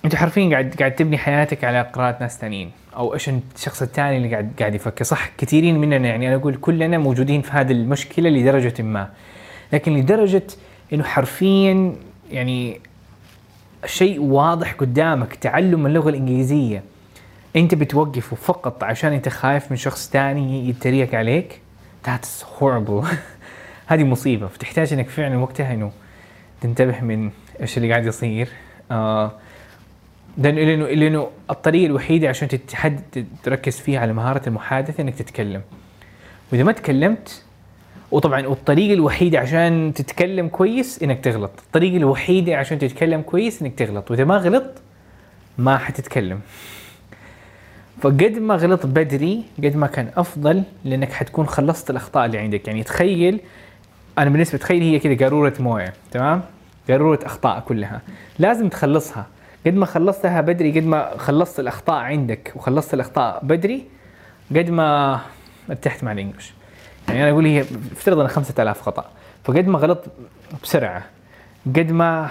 انت 0.06 0.16
حرفيا 0.16 0.50
قاعد 0.50 0.76
قاعد 0.80 0.96
تبني 0.96 1.18
حياتك 1.18 1.64
على 1.64 1.82
قراءة 1.82 2.18
ناس 2.22 2.38
ثانيين 2.38 2.72
أو 2.96 3.14
إيش 3.14 3.30
الشخص 3.30 3.82
الثاني 3.82 4.18
اللي 4.18 4.32
قاعد 4.32 4.52
قاعد 4.60 4.76
يفكر. 4.76 5.04
صح 5.04 5.30
كثيرين 5.38 5.80
مننا 5.80 6.08
يعني 6.08 6.28
أنا 6.28 6.36
أقول 6.36 6.56
كلنا 6.56 6.98
موجودين 6.98 7.42
في 7.42 7.52
هذه 7.52 7.72
المشكلة 7.72 8.30
لدرجة 8.30 8.82
ما. 8.82 9.10
لكن 9.74 9.98
لدرجة 9.98 10.44
إنه 10.94 11.04
حرفيا 11.04 11.96
يعني 12.32 12.80
شيء 13.86 14.22
واضح 14.22 14.74
قدامك 14.74 15.36
تعلم 15.36 15.86
اللغة 15.86 16.10
الإنجليزية. 16.10 16.84
أنت 17.56 17.76
بتوقفه 17.76 18.36
فقط 18.36 18.84
عشان 18.84 19.14
أنت 19.14 19.30
خايف 19.30 19.72
من 19.72 19.78
شخص 19.78 20.10
ثاني 20.10 20.70
يتريق 20.70 21.16
عليك؟ 21.16 21.62
That's 22.08 22.60
horrible. 22.60 23.06
هذه 23.88 24.04
مصيبة. 24.04 24.48
فتحتاج 24.48 24.94
إنك 24.94 25.10
فعلا 25.10 25.38
وقتها 25.38 25.74
إنه 25.74 25.92
تنتبه 26.62 27.02
من 27.02 27.32
إيش 27.62 27.78
اللي 27.78 27.92
قاعد 27.92 28.06
يصير. 28.06 28.50
آه 28.92 29.32
لأنه 30.40 30.62
لأنه 30.62 30.88
لأنه 30.88 31.28
الطريقة 31.50 31.86
الوحيدة 31.86 32.30
عشان 32.30 32.48
تتحد 32.48 33.26
تركز 33.44 33.80
فيها 33.80 34.00
على 34.00 34.14
مهارة 34.14 34.42
المحادثة 34.50 35.02
إنك 35.02 35.16
تتكلم. 35.16 35.62
وإذا 36.52 36.64
ما 36.64 36.72
تكلمت 36.72 37.44
وطبعا 38.12 38.48
والطريقة 38.48 38.94
الوحيدة 38.94 39.40
عشان 39.40 39.94
تتكلم 39.96 40.48
كويس 40.48 41.04
إنك 41.04 41.24
تغلط. 41.24 41.52
الطريقة 41.66 41.98
الوحيدة 41.98 42.56
عشان 42.56 42.80
تتكلم 42.80 43.22
كويس 43.22 43.62
إنك 43.62 43.74
تغلط. 43.76 44.12
وإذا 44.12 44.24
ما 44.24 44.38
غلط 44.38 44.82
ما 45.58 45.78
حتتكلم. 45.78 46.40
فقد 48.02 48.38
ما 48.38 48.56
غلط 48.56 48.86
بدري 48.86 49.44
قد 49.58 49.76
ما 49.76 49.88
كان 49.88 50.12
أفضل 50.18 50.64
لأنك 50.86 51.12
حتكون 51.12 51.46
خلصت 51.46 51.90
الأخطاء 51.90 52.26
اللي 52.26 52.38
عندك. 52.38 52.68
يعني 52.68 52.84
تخيل 52.84 53.40
أنا 54.18 54.30
بالنسبة 54.30 54.58
تخيل 54.58 54.82
هي 54.82 55.00
كذا 55.00 55.26
قارورة 55.26 55.54
موية 55.60 55.94
تمام؟ 56.12 56.42
قارورة 56.90 57.20
أخطاء 57.24 57.60
كلها. 57.60 58.02
لازم 58.40 58.70
تخلصها. 58.70 59.28
قد 59.66 59.74
ما 59.74 59.86
خلصتها 59.86 60.42
بدري 60.42 60.80
قد 60.80 60.86
ما 60.86 61.18
خلصت 61.18 61.60
الأخطاء 61.60 61.96
عندك 61.96 62.54
وخلصت 62.56 62.94
الأخطاء 62.94 63.40
بدري 63.44 63.86
قد 64.56 64.70
ما 64.70 65.20
ارتحت 65.70 66.04
مع 66.04 66.12
الانجلش 66.12 66.54
يعني 67.08 67.24
أنا 67.24 67.32
أقول 67.32 67.46
هي 67.46 67.62
افترض 67.92 68.20
أنا 68.20 68.28
5000 68.28 68.82
خطأ 68.82 69.06
فقد 69.44 69.68
ما 69.68 69.80
غلط 69.80 70.06
بسرعة 70.64 71.04
قد 71.76 71.92
ما 71.92 72.30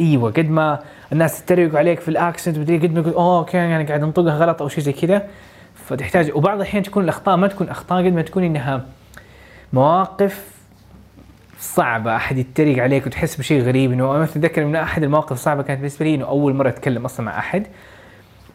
إيوه 0.00 0.30
قد 0.30 0.50
ما 0.50 0.80
الناس 1.12 1.44
تتريق 1.44 1.76
عليك 1.76 2.00
في 2.00 2.08
ال 2.08 2.15
accent 2.15 2.58
مدري 2.58 2.78
قد 2.78 2.92
ما 2.92 3.00
يقول 3.00 3.12
أوه 3.12 3.38
okay 3.38 3.56
يعني 3.56 3.84
قاعد 3.84 4.02
أنطقها 4.02 4.36
غلط 4.36 4.62
أو 4.62 4.68
شيء 4.68 4.84
زي 4.84 4.92
كذا 4.92 5.28
فتحتاج. 5.74 6.36
وبعض 6.36 6.56
الأحيان 6.56 6.82
تكون 6.82 7.04
الأخطاء 7.04 7.36
ما 7.36 7.46
تكون 7.46 7.68
أخطاء 7.68 8.06
قد 8.06 8.12
ما 8.12 8.22
تكون 8.22 8.44
إنها 8.44 8.84
مواقف 9.72 10.55
صعبة 11.58 12.16
أحد 12.16 12.38
يتريق 12.38 12.82
عليك 12.82 13.06
وتحس 13.06 13.36
بشيء 13.36 13.62
غريب 13.62 13.92
إنه 13.92 14.16
أنا 14.16 14.24
أتذكر 14.24 14.64
من 14.64 14.76
أحد 14.76 15.02
المواقف 15.02 15.32
الصعبة 15.32 15.62
كانت 15.62 15.78
بالنسبة 15.80 16.04
لي 16.06 16.14
إنه 16.14 16.24
أول 16.24 16.54
مرة 16.54 16.68
أتكلم 16.68 17.04
أصلا 17.04 17.26
مع 17.26 17.38
أحد. 17.38 17.66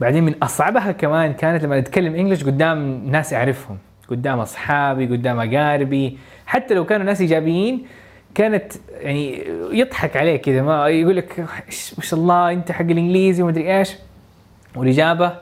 بعدين 0.01 0.23
من 0.23 0.35
أصعبها 0.43 0.91
كمان 0.91 1.33
كانت 1.33 1.63
لما 1.63 1.77
أتكلم 1.77 2.15
English 2.15 2.43
قدام 2.43 3.03
ناس 3.11 3.33
أعرفهم 3.33 3.77
قدام 4.09 4.39
أصحابي 4.39 5.05
قدام 5.07 5.39
أقاربي. 5.39 6.17
حتى 6.45 6.73
لو 6.73 6.85
كانوا 6.85 7.05
ناس 7.05 7.21
إيجابيين 7.21 7.85
كانت 8.35 8.73
يعني 9.01 9.43
يضحك 9.71 10.17
عليك 10.17 10.41
كذا 10.41 10.61
ما 10.61 10.87
يقول 10.87 11.15
لك 11.17 11.33
"إيش- 11.69 11.93
ما 11.97 12.03
شاء 12.03 12.19
الله 12.19 12.51
أنت 12.51 12.71
حق 12.71 12.81
الإنجليزي 12.81 13.43
ومدري 13.43 13.77
إيش. 13.79 13.95
والإجابة 14.75 15.33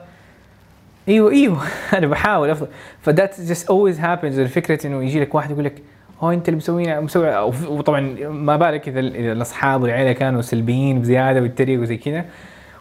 أيوه 1.08 1.30
أيوه. 1.30 1.62
أنا 1.98 2.06
بحاول 2.06 2.50
أفضل. 2.50 2.68
ف 3.02 3.10
that 3.10 3.40
just 3.40 3.68
always 3.70 4.00
happens 4.00 4.40
فكره 4.40 4.86
إنه 4.86 5.02
يجي 5.04 5.20
لك 5.20 5.34
واحد 5.34 5.50
يقول 5.50 5.64
لك 5.64 5.82
هو 6.20 6.32
انت 6.32 6.48
اللي 6.48 6.56
مسوي 6.56 7.24
أو- 7.50 7.68
وطبعا 7.68 8.00
ما 8.28 8.56
بالك 8.56 8.88
إذا 8.88 9.00
الأصحاب 9.00 9.82
والعيلة 9.82 10.12
كانوا 10.12 10.42
سلبيين 10.42 11.00
بزيادة 11.00 11.40
ويتريقوا 11.40 11.84
زي 11.84 11.96
كذا 11.96 12.24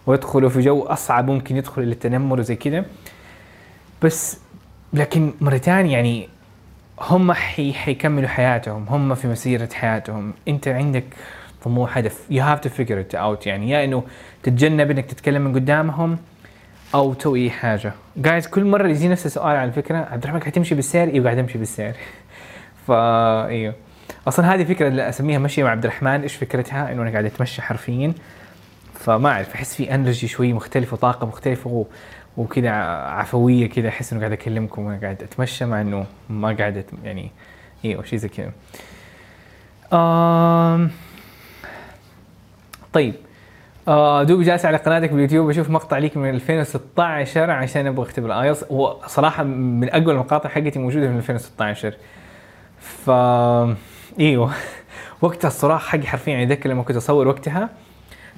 ويدخلوا 0.07 0.49
في 0.49 0.61
جو 0.61 0.83
أصعب 0.83 1.29
ممكن 1.31 1.57
يدخلوا 1.57 1.85
للتنمر 1.87 2.39
وزي 2.39 2.55
كذا 2.55 2.85
بس 4.03 4.39
لكن 4.93 5.33
مرة 5.41 5.57
ثانية 5.57 5.91
يعني 5.91 6.29
هم 7.01 7.31
حي 7.31 7.73
حيكملوا 7.73 8.27
حياتهم 8.27 8.85
هم 8.89 9.15
في 9.15 9.27
مسيرة 9.27 9.69
حياتهم. 9.73 10.33
أنت 10.47 10.67
عندك 10.67 11.03
طموح 11.63 11.97
هدف. 11.97 12.19
You 12.31 12.41
have 12.41 12.61
to 12.67 12.71
figure 12.71 13.11
it 13.11 13.15
out. 13.15 13.47
يعني 13.47 13.69
يا 13.69 13.83
إنه 13.83 14.03
تتجنب 14.43 14.91
إنك 14.91 15.05
تتكلم 15.05 15.41
من 15.41 15.53
قدامهم 15.55 16.17
أو 16.95 17.13
تسوي 17.13 17.43
أي 17.43 17.49
حاجة. 17.49 17.93
جايز 18.17 18.47
كل 18.47 18.65
مرة 18.65 18.87
يجي 18.87 19.07
نفس 19.07 19.25
السؤال 19.25 19.55
على 19.57 19.71
فكرة 19.71 19.97
عبد 19.97 20.23
الرحمن 20.23 20.39
قاعد 20.39 20.51
تمشي 20.51 20.75
بالسير؟ 20.75 21.07
أيوه 21.09 21.25
قاعد 21.25 21.37
أمشي 21.37 21.57
بالسير. 21.57 21.93
فا 22.89 23.47
إيوه. 23.47 23.73
أصلا 24.27 24.53
هذه 24.53 24.63
فكرة 24.63 24.87
اللي 24.87 25.09
أسميها 25.09 25.39
مشي 25.39 25.63
مع 25.63 25.69
عبد 25.69 25.83
الرحمن. 25.85 26.21
إيش 26.21 26.35
فكرتها؟ 26.35 26.91
إنه 26.91 27.01
أنا 27.01 27.11
قاعد 27.11 27.25
أتمشى 27.25 27.61
حرفيا. 27.61 28.13
فما 28.93 29.29
أعرف 29.29 29.53
أحس 29.55 29.75
في 29.75 29.95
انرجي 29.95 30.27
شوي 30.27 30.53
مختلفة 30.53 30.97
طاقة 30.97 31.27
مختلفة 31.27 31.69
و... 31.69 31.85
وكذا 32.37 32.69
عفوية 32.71 33.69
كذا. 33.69 33.89
أحس 33.89 34.11
إنه 34.13 34.21
قاعد 34.21 34.31
أكلمكم 34.31 34.85
وأنا 34.85 34.99
قاعد 35.01 35.23
أتمشى 35.23 35.65
مع 35.65 35.81
إنه 35.81 36.05
ما 36.29 36.55
قاعد 36.59 36.83
أت- 36.83 37.05
يعني 37.05 37.31
إيوه 37.85 38.03
شيء 38.03 38.19
زي 38.19 38.29
كذا. 38.29 38.51
آم... 39.93 40.91
طيب. 42.93 43.13
آه 43.87 44.23
دوب 44.23 44.41
جالس 44.41 44.65
على 44.65 44.77
قناتك 44.77 45.09
باليوتيوب 45.11 45.47
بشوف 45.49 45.69
مقطع 45.69 45.97
ليك 45.97 46.17
من 46.17 46.29
2016 46.29 47.51
عشان 47.51 47.87
أبغى 47.87 48.03
أختبر. 48.05 48.25
الايلتس 48.27 48.63
هو 48.63 48.97
صراحة 49.07 49.43
من 49.43 49.89
أقوى 49.89 50.13
المقاطع 50.13 50.49
حقتي 50.49 50.79
موجودة 50.79 51.09
من 51.09 51.17
2016 51.17 51.93
ف 52.79 53.09
إيوه. 54.19 54.51
وقتها 55.21 55.47
الصراخ 55.47 55.87
حقي 55.87 56.07
حرفيا 56.07 56.33
يعني 56.33 56.43
اتذكر 56.43 56.69
لما 56.69 56.83
كنت 56.83 56.97
أصور 56.97 57.27
وقتها 57.27 57.69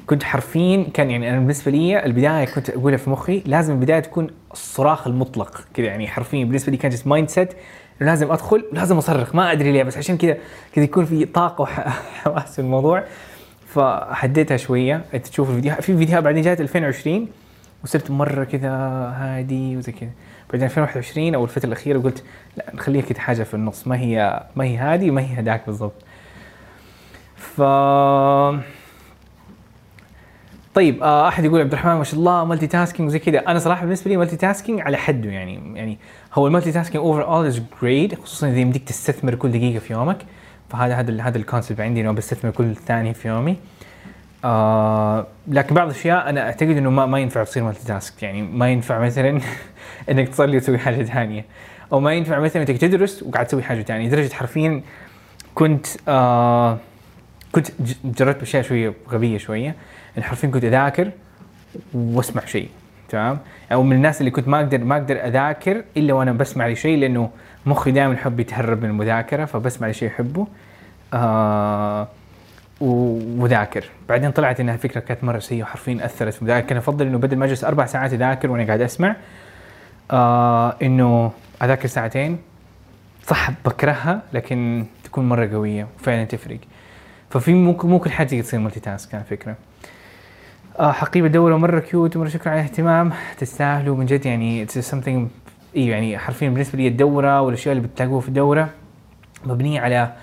كنت 0.07 0.23
حرفيا 0.23 0.85
كان 0.93 1.11
يعني 1.11 1.29
أنا 1.29 1.39
بالنسبة 1.39 1.71
لي 1.71 2.05
البداية 2.05 2.45
كنت 2.45 2.69
أقولها 2.69 2.97
في 2.97 3.09
مخي 3.09 3.43
لازم 3.45 3.73
البداية 3.73 3.99
تكون 3.99 4.27
الصراخ 4.51 5.07
المطلق 5.07 5.61
كذا 5.73 5.85
يعني 5.85 6.07
حرفيا 6.07 6.45
بالنسبة 6.45 6.71
لي 6.71 6.77
كان 6.77 6.91
just 6.91 7.07
mindset 7.07 7.53
لازم 7.99 8.31
أدخل 8.31 8.65
ولازم 8.71 8.97
أصرخ 8.97 9.35
ما 9.35 9.51
أدري 9.51 9.71
ليه 9.71 9.83
بس 9.83 9.97
عشان 9.97 10.17
كذا 10.17 10.37
كذا 10.73 10.83
يكون 10.83 11.05
في 11.05 11.25
طاقة 11.25 11.61
وحماس 11.61 12.53
في 12.55 12.59
الموضوع. 12.59 13.03
فهديتها 13.67 14.57
شوية 14.57 15.05
تشوف 15.23 15.49
الفيديو 15.49 15.75
في 15.75 15.97
فيديوهات 15.97 16.23
بعدين 16.23 16.41
جات 16.43 16.61
2020 16.61 17.27
وصرت 17.83 18.11
مرة 18.11 18.43
كذا 18.43 18.69
هادي 19.17 19.77
وزي 19.77 19.91
كذا. 19.91 20.09
بعدين 20.51 20.67
2021 20.67 21.35
أو 21.35 21.43
الفترة 21.43 21.67
الأخيرة 21.67 21.99
قلت 21.99 22.23
لا 22.57 22.65
نخليها 22.73 23.01
كذا 23.01 23.19
حاجة 23.19 23.43
في 23.43 23.53
النص. 23.53 23.87
ما 23.87 23.97
هي 23.97 24.43
ما 24.55 24.63
هي 24.63 24.77
هادي 24.77 25.09
وما 25.09 25.21
هي 25.21 25.39
هداك 25.39 25.65
بالضبط. 25.65 26.03
ف 27.35 27.61
طيب 30.73 31.03
آه 31.03 31.27
أحد 31.27 31.45
يقول 31.45 31.61
عبد 31.61 31.71
الرحمن 31.71 31.93
ما 31.93 32.03
شاء 32.03 32.19
الله 32.19 32.45
multitasking 32.45 33.07
وزي 33.07 33.19
كذا 33.19 33.39
أنا 33.39 33.59
صراحة 33.59 33.81
بالنسبة 33.81 34.09
لي 34.11 34.17
multitasking 34.17 34.81
على 34.81 34.97
حده 34.97 35.29
يعني 35.29 35.77
يعني 35.77 35.97
هو 36.33 36.47
ال 36.47 36.71
multitasking 36.71 37.05
overall 37.05 37.45
is 37.45 37.61
great 37.81 38.15
خصوصا 38.15 38.47
إذا 38.47 38.59
يمديك 38.59 38.83
تستثمر 38.83 39.35
كل 39.35 39.51
دقيقة 39.51 39.79
في 39.79 39.93
يومك. 39.93 40.17
فهذا 40.69 40.95
هذا 40.95 41.21
هذا 41.21 41.37
ال 41.37 41.43
concept 41.43 41.79
عندي 41.81 42.01
إنه 42.01 42.11
بستثمر 42.11 42.51
كل 42.51 42.75
ثانية 42.75 43.11
في 43.11 43.27
يومي. 43.27 43.57
آه 44.45 45.27
لكن 45.47 45.75
بعض 45.75 45.89
الأشياء 45.89 46.29
أنا 46.29 46.41
أعتقد 46.41 46.77
إنه 46.77 46.89
ما, 46.89 47.05
ما 47.05 47.19
ينفع 47.19 47.43
تصير 47.43 47.63
multitask 47.63 48.23
يعني 48.23 48.41
ما 48.41 48.69
ينفع 48.69 48.99
مثلا 48.99 49.39
إنك 50.09 50.29
تصلي 50.29 50.57
وتسوي 50.57 50.77
حاجة 50.77 51.03
ثانية. 51.03 51.45
أو 51.93 51.99
ما 51.99 52.13
ينفع 52.13 52.39
مثلا 52.39 52.61
إنك 52.61 52.77
تدرس 52.77 53.23
وقاعد 53.23 53.45
تسوي 53.45 53.63
حاجة 53.63 53.81
ثانية. 53.81 54.07
لدرجة 54.07 54.33
حرفيا 54.33 54.81
كنت 55.55 55.87
آه 56.07 56.77
كنت 57.51 57.67
جربت 58.05 58.41
أشياء 58.41 58.63
شوية 58.63 58.93
غبية 59.09 59.37
شوية. 59.37 59.75
يعني 60.15 60.27
حرفيا 60.27 60.49
كنت 60.49 60.63
أذاكر 60.63 61.11
وأسمع 61.93 62.45
شيء. 62.45 62.69
تمام؟ 63.09 63.39
أو 63.71 63.83
من 63.83 63.95
الناس 63.95 64.19
اللي 64.19 64.31
كنت 64.31 64.47
ما 64.47 64.57
أقدر 64.57 64.83
ما 64.83 64.95
أقدر 64.97 65.15
أذاكر 65.15 65.83
إلا 65.97 66.13
وأنا 66.13 66.31
بسمع 66.31 66.67
لشيء 66.67 66.97
لأنه 66.97 67.29
مخي 67.65 67.91
دائما 67.91 68.13
يحب 68.13 68.39
يتهرب 68.39 68.83
من 68.83 68.89
المذاكرة 68.89 69.45
فبسمع 69.45 69.87
لشيء 69.87 70.09
احبه 70.09 70.47
آه 71.13 72.07
وذاكر 72.81 73.85
بعدين 74.09 74.31
طلعت 74.31 74.59
إنها 74.59 74.77
فكرة 74.77 74.99
كانت 74.99 75.23
مرة 75.23 75.39
سيئة 75.39 75.63
وحرفيا 75.63 76.05
أثرت. 76.05 76.33
في 76.33 76.61
كان 76.61 76.77
أفضل 76.77 77.07
إنه 77.07 77.17
بدل 77.17 77.37
ما 77.37 77.45
أجلس 77.45 77.63
أربع 77.63 77.85
ساعات 77.85 78.13
أذاكر 78.13 78.51
وأنا 78.51 78.65
قاعد 78.65 78.81
أسمع 78.81 79.15
آه 80.11 80.75
إنه 80.81 81.31
أذاكر 81.63 81.87
ساعتين. 81.87 82.37
صح 83.27 83.49
بكرهها 83.65 84.21
لكن 84.33 84.85
تكون 85.03 85.29
مرة 85.29 85.45
قوية 85.45 85.87
وفعلا 85.99 86.23
تفرق. 86.23 86.59
ففي 87.29 87.53
ممكن 87.53 87.89
ممكن 87.89 88.11
حاجة 88.11 88.41
تصير 88.41 88.59
multitask 88.59 89.15
على 89.15 89.23
فكرة. 89.23 89.55
آه 90.79 90.91
حقيبة 90.91 91.27
دوره 91.27 91.57
مرة 91.57 91.79
cute 91.79 92.15
ومرة 92.15 92.29
شكرا 92.29 92.51
على 92.51 92.61
الاهتمام. 92.61 93.11
تستاهلوا 93.37 93.95
من 93.95 94.05
جد 94.05 94.25
يعني 94.25 94.67
something 94.67 95.27
أيوه 95.75 95.95
يعني 95.95 96.17
حرفيا 96.17 96.49
بالنسبة 96.49 96.77
لي 96.77 96.87
الدورة 96.87 97.41
والأشياء 97.41 97.75
اللي 97.77 97.87
بتلاقوها 97.87 98.21
في 98.21 98.27
الدورة 98.27 98.69
مبنية 99.45 99.79
على 99.79 100.13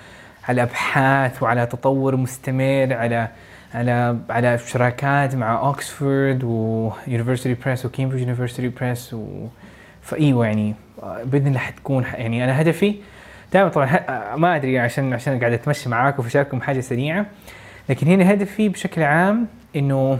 على 0.48 0.62
أبحاث 0.62 1.42
وعلى 1.42 1.66
تطور 1.66 2.16
مستمر 2.16 2.92
على 2.92 3.28
على 3.74 4.18
على 4.30 4.58
شراكات 4.58 5.34
مع 5.34 5.60
Oxford 5.60 6.44
University 6.44 7.60
Press 7.64 7.86
و 7.86 7.90
Cambridge 7.90 8.22
University 8.22 8.68
Press 8.68 9.14
و 9.14 9.46
فايوه 10.02 10.46
يعني 10.46 10.74
بإذن 11.24 11.46
الله 11.46 11.58
حتكون 11.58 12.04
يعني 12.14 12.44
أنا 12.44 12.60
هدفي 12.60 12.94
دائما 13.52 13.68
طبعا 13.68 14.36
ما 14.36 14.56
أدري 14.56 14.78
عشان 14.78 15.12
عشان 15.12 15.38
قاعد 15.38 15.52
أتمشى 15.52 15.88
معاكم 15.88 16.22
واشارككم 16.22 16.60
حاجة 16.60 16.80
سريعة 16.80 17.26
لكن 17.88 18.06
هنا 18.06 18.32
هدفي 18.32 18.68
بشكل 18.68 19.02
عام 19.02 19.46
إنه 19.76 20.18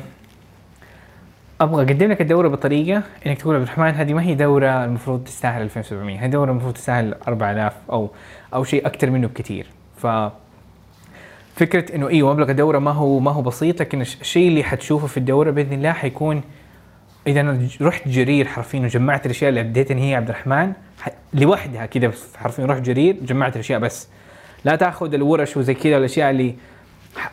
أبغى 1.61 1.83
أقدم 1.85 2.11
لك 2.11 2.21
الدورة 2.21 2.49
بطريقة 2.49 3.03
إنك 3.27 3.39
تقول 3.39 3.55
عبد 3.55 3.65
الرحمن 3.65 3.95
هذه 3.95 4.15
ما 4.15 4.23
هي 4.23 4.35
دورة 4.35 4.85
المفروض 4.85 5.25
تستاهل 5.25 5.63
2700 5.63 6.25
هذه 6.25 6.31
دورة 6.31 6.51
المفروض 6.51 6.75
تستاهل 6.75 7.15
4000 7.29 7.73
أو 7.91 8.11
أو 8.55 8.65
شيء 8.65 8.87
أكثر 8.87 9.11
منه 9.11 9.29
بكثير. 9.29 9.67
ف 10.03 10.07
فكره 11.57 11.95
إنه 11.95 12.09
أيوه 12.09 12.33
مبلغ 12.33 12.51
الدورة 12.51 12.79
ما 12.79 12.91
هو 12.91 13.19
ما 13.19 13.31
هو 13.31 13.43
بسيط 13.43 13.81
لكن 13.81 14.01
الش- 14.01 14.17
الشيء 14.21 14.49
اللي 14.49 14.63
حتشوفه 14.65 15.07
في 15.07 15.17
الدورة 15.17 15.51
بإذن 15.51 15.73
الله 15.73 15.93
حيكون 15.93 16.43
إذا 17.27 17.41
أنا 17.41 17.69
رحت 17.83 18.09
جرير 18.09 18.47
حرفيا 18.49 18.81
وجمعت 18.81 19.27
الأشياء 19.27 19.49
اللي 19.49 19.61
اديتني 19.61 20.03
هي 20.03 20.11
يا 20.11 20.17
عبد 20.17 20.29
الرحمن 20.29 20.73
لوحدها 21.35 21.87
كذا 21.87 22.13
حرفيا 22.37 22.67
رحت 22.67 22.83
جرير 22.83 23.17
جمعت 23.23 23.55
الأشياء 23.57 23.81
بس. 23.81 24.09
لا 24.65 24.77
تأخذ 24.77 25.15
الورش 25.15 25.57
وزي 25.57 25.75
كذا 25.75 25.97
الأشياء 25.97 26.31
اللي 26.31 26.55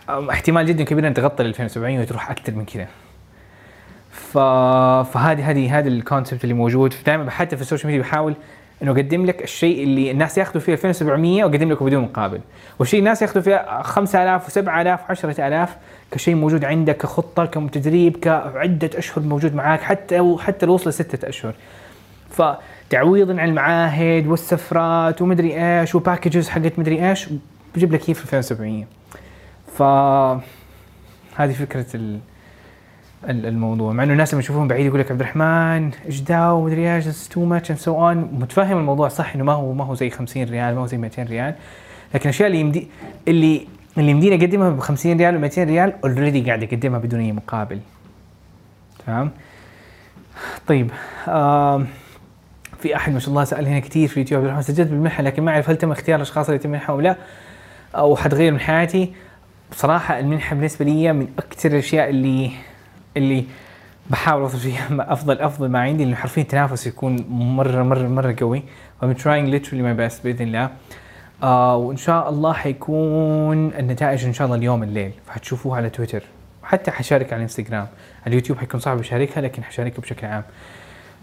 احتمال 0.09 0.65
جدا 0.65 0.83
كبير 0.83 1.07
ان 1.07 1.13
تغطي 1.13 1.43
ال 1.43 1.47
2700 1.47 1.99
وتروح 1.99 2.31
أكثر 2.31 2.53
من 2.55 2.65
كذا 2.65 2.87
ف... 4.11 4.37
فهذه 5.13 5.49
هذه 5.51 5.79
هذا 5.79 5.87
ال 5.87 5.94
concept 5.94 6.43
اللي 6.43 6.53
موجود. 6.55 6.93
دائما 7.05 7.31
حتى 7.31 7.55
في 7.55 7.61
ال 7.61 7.65
social 7.65 7.87
media 7.91 8.01
بحاول 8.03 8.35
إنه 8.83 8.91
اقدم 8.91 9.25
لك 9.25 9.43
الشيء 9.43 9.83
اللي 9.83 10.11
الناس 10.11 10.37
ياخذوا 10.37 10.61
فيه 10.61 10.73
2700 10.73 11.43
واقدم 11.43 11.71
لكم 11.71 11.85
بدون 11.85 12.03
مقابل. 12.03 12.39
والشيء 12.79 12.99
الناس 12.99 13.21
ياخذوا 13.21 13.43
فيه 13.43 13.81
5000 13.81 14.57
و7000 14.57 14.99
و10000 15.09 15.69
كشيء 16.11 16.35
موجود 16.35 16.65
عندك 16.65 16.97
كخطة 16.97 17.45
كتدريب 17.45 18.17
كعدة 18.17 18.89
أشهر 18.95 19.23
موجود 19.23 19.55
معاك 19.55 19.81
حتى 19.81 20.35
حتى 20.39 20.65
لو 20.65 20.73
وصل 20.73 20.93
ستة 20.93 21.29
أشهر. 21.29 21.53
فتعويضا 22.29 23.41
عن 23.41 23.49
المعاهد 23.49 24.27
والسفرات 24.27 25.21
ومدري 25.21 25.79
إيش 25.81 25.95
و 25.95 26.01
packages 26.01 26.49
حقت 26.49 26.79
مدري 26.79 27.09
إيش 27.09 27.29
بجيب 27.75 27.93
لك 27.93 28.09
هي 28.09 28.13
في 28.13 28.23
2700 28.23 28.85
ف 29.77 29.81
هذه 31.35 31.53
فكرة 31.53 31.85
ال... 31.95 32.19
ال- 33.29 33.45
الموضوع. 33.45 33.93
مع 33.93 34.03
إنه 34.03 34.13
الناس 34.13 34.33
لما 34.33 34.39
يشوفون 34.43 34.67
بعيد 34.67 34.85
يقول 34.85 34.99
لك 34.99 35.11
عبد 35.11 35.19
الرحمن 35.21 35.91
إيش 36.05 36.19
داو؟ 36.21 36.57
ومدري 36.59 36.95
إيش 36.95 37.27
too 37.27 37.45
much 37.45 37.71
and 37.71 37.79
so 37.79 38.07
on 38.07 38.17
متفهم 38.17 38.77
الموضوع 38.77 39.07
صح 39.07 39.35
إنه 39.35 39.43
ما 39.43 39.53
هو 39.53 39.73
ما 39.73 39.83
هو 39.83 39.93
زي 39.95 40.09
50 40.09 40.43
ريال 40.43 40.75
ما 40.75 40.81
هو 40.81 40.85
زي 40.85 40.97
200 40.97 41.23
ريال. 41.23 41.55
لكن 42.13 42.23
الأشياء 42.29 42.47
اللي 42.47 42.59
يمدي 42.59 42.87
اللي 43.27 43.67
اللي 43.97 44.11
يمديني 44.11 44.35
أقدمها 44.45 44.69
ب 44.69 44.79
50 44.79 45.17
ريال 45.17 45.35
و 45.35 45.39
200 45.39 45.63
ريال 45.63 45.93
already 46.03 46.41
قاعد 46.41 46.63
أقدمها 46.63 46.99
بدون 46.99 47.19
أي 47.19 47.31
مقابل. 47.31 47.79
تمام؟ 49.07 49.31
طيب 50.67 50.91
آم 51.27 51.87
في 52.79 52.95
أحد 52.95 53.13
ما 53.13 53.19
شاء 53.19 53.29
الله 53.29 53.43
سأل 53.43 53.67
هنا 53.67 53.79
كثير 53.79 54.07
في 54.07 54.13
اليوتيوب 54.17 54.37
عبد 54.39 54.45
الرحمن 54.45 54.61
سجلت 54.63 54.87
بالمنحة 54.89 55.23
لكن 55.23 55.43
ما 55.43 55.51
أعرف 55.51 55.69
هل 55.69 55.75
تم 55.77 55.91
اختيار 55.91 56.15
الأشخاص 56.15 56.45
اللي 56.45 56.55
يتم 56.55 56.69
منحه 56.69 56.93
أو 56.93 56.99
لا 56.99 57.15
أو 57.95 58.15
حتغير 58.15 58.51
من 58.51 58.59
حياتي. 58.59 59.13
بصراحة 59.71 60.19
المنحة 60.19 60.55
بالنسبة 60.55 60.85
لي 60.85 61.13
من 61.13 61.27
أكثر 61.39 61.71
الأشياء 61.71 62.09
اللي 62.09 62.51
اللي 63.17 63.45
بحاول 64.09 64.41
اوصل 64.41 64.57
فيها 64.57 64.87
أفضل 64.91 65.39
أفضل 65.39 65.69
ما 65.69 65.79
عندي 65.79 66.03
لأنه 66.05 66.15
حرفيا 66.15 66.43
التنافس 66.43 66.87
يكون 66.87 67.25
مرة 67.29 67.83
مرة 67.83 68.07
مرة 68.07 68.35
قوي. 68.39 68.63
I'm 69.01 69.05
trying 69.05 69.47
literally 69.51 69.81
my 69.81 69.95
best 69.97 70.23
بإذن 70.23 70.41
الله. 70.41 70.69
آه 71.43 71.75
وإن 71.75 71.97
شاء 71.97 72.29
الله 72.29 72.53
حيكون 72.53 73.73
النتائج 73.73 74.25
إن 74.25 74.33
شاء 74.33 74.45
الله 74.45 74.57
اليوم 74.57 74.83
الليل. 74.83 75.11
فحتشوفوها 75.27 75.77
على 75.77 75.89
تويتر. 75.89 76.23
وحتى 76.63 76.91
حشارك 76.91 77.25
على 77.25 77.37
الانستغرام 77.37 77.87
اليوتيوب 78.27 78.59
حيكون 78.59 78.79
صعب 78.79 78.99
أشاركها 78.99 79.41
لكن 79.41 79.63
حشاركها 79.63 80.01
بشكل 80.01 80.27
عام. 80.27 80.43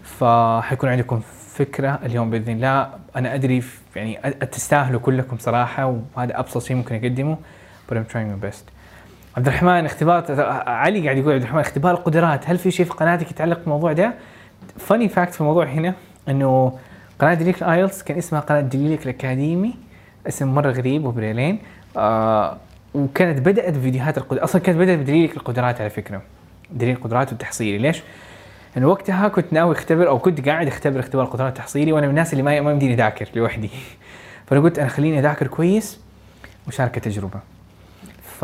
فحيكون 0.03 0.89
عندكم 0.89 1.21
فكرة 1.53 1.99
اليوم 2.05 2.29
بإذن 2.29 2.53
الله. 2.53 2.89
أنا 3.15 3.35
أدري 3.35 3.63
يعني 3.95 4.19
تستاهلوا 4.51 4.99
كلكم 4.99 5.37
صراحة 5.37 5.85
وهذا 6.15 6.39
أبسط 6.39 6.63
شيء 6.63 6.77
ممكن 6.77 6.95
أقدمه 6.95 7.37
but 7.87 7.95
I'm 7.97 8.05
trying 8.13 8.29
my 8.31 8.47
best. 8.47 8.72
عبد 9.37 9.47
الرحمن 9.47 9.85
اختبار 9.85 10.23
علي 10.67 11.03
قاعد 11.03 11.17
يقول 11.17 11.33
عبد 11.33 11.41
الرحمن 11.41 11.59
اختبار 11.59 11.93
القدرات 11.93 12.49
هل 12.49 12.57
في 12.57 12.71
شيء 12.71 12.85
في 12.85 12.91
قناتك 12.91 13.31
يتعلق 13.31 13.59
بالموضوع 13.59 13.93
ده؟ 13.93 14.13
funny 14.77 15.09
fact 15.09 15.33
في 15.33 15.41
الموضوع 15.41 15.65
هنا 15.65 15.93
إنه 16.29 16.79
قناة 17.19 17.33
دليلك 17.33 17.63
IELTS 17.63 18.03
كان 18.03 18.17
اسمها 18.17 18.41
قناة 18.41 18.61
دليلك 18.61 19.03
الأكاديمي 19.03 19.73
اسم 20.27 20.47
مرة 20.47 20.71
غريب 20.71 21.05
وبريلين. 21.05 21.59
آه 21.97 22.57
وكانت 22.93 23.39
بدأت 23.39 23.77
فيديوهات 23.77 24.17
القدرات 24.17 24.43
أصلا 24.43 24.61
كانت 24.61 24.77
بدأت 24.77 24.99
بدليلك 24.99 25.37
القدرات 25.37 25.81
على 25.81 25.89
فكرة. 25.89 26.21
دليل 26.71 26.95
القدرات 26.95 27.29
والتحصيلي 27.29 27.77
ليش؟ 27.77 28.03
لأنه 28.75 28.87
وقتها 28.87 29.27
كنت 29.27 29.53
ناوي 29.53 29.75
أختبر 29.75 30.07
أو 30.07 30.19
كنت 30.19 30.49
قاعد 30.49 30.67
أختبر 30.67 30.99
اختبار 30.99 31.25
القدرات 31.25 31.49
التحصيلي 31.49 31.91
وأنا 31.91 32.05
من 32.05 32.09
الناس 32.09 32.33
اللي 32.33 32.43
ما 32.43 32.55
يمديني 32.55 32.93
أذاكر 32.93 33.29
لوحدي. 33.35 33.69
فأنا 34.47 34.61
قلت 34.61 34.79
أنا 34.79 34.87
خليني 34.87 35.19
أذاكر 35.19 35.47
كويس 35.47 35.99
وشارك 36.67 36.99
تجربة. 36.99 37.52
ف 38.39 38.41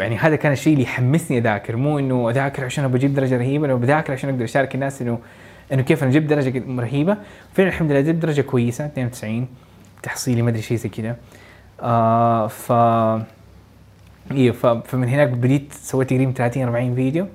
يعني 0.00 0.16
هذا 0.16 0.36
كان 0.36 0.52
الشيء 0.52 0.72
اللي 0.72 0.84
يحمسني 0.84 1.38
أذاكر 1.38 1.76
مو 1.76 1.98
إنه 1.98 2.30
أذاكر 2.30 2.64
عشان 2.64 2.84
أبغى 2.84 2.98
أجيب 2.98 3.14
درجة 3.14 3.36
رهيبة 3.36 3.66
أنا 3.66 3.74
بذاكر 3.74 4.12
عشان 4.12 4.30
أقدر 4.30 4.44
أشارك 4.44 4.74
الناس 4.74 5.02
انه 5.02 5.18
إنه 5.72 5.82
كيف 5.82 6.02
أنا 6.02 6.12
جبت 6.12 6.30
درجة 6.30 6.62
رهيبة. 6.78 7.16
فعلا 7.54 7.68
الحمد 7.68 7.90
لله 7.90 8.00
جبت 8.00 8.22
درجة 8.22 8.40
كويسة 8.40 8.86
92 8.86 9.48
تحصيلي 10.02 10.42
ما 10.42 10.50
أدري 10.50 10.62
شيء 10.62 10.76
زي 10.76 10.88
كذا. 10.88 11.16
آه 11.80 12.46
ف 12.46 12.72
أيوه 14.30 14.54
فمن 14.86 15.08
هناك 15.08 15.28
بديت 15.28 15.72
سويت 15.72 16.10
تقريبا 16.10 16.32
30 16.32 16.62
40 16.62 16.94
فيديو. 16.94 17.26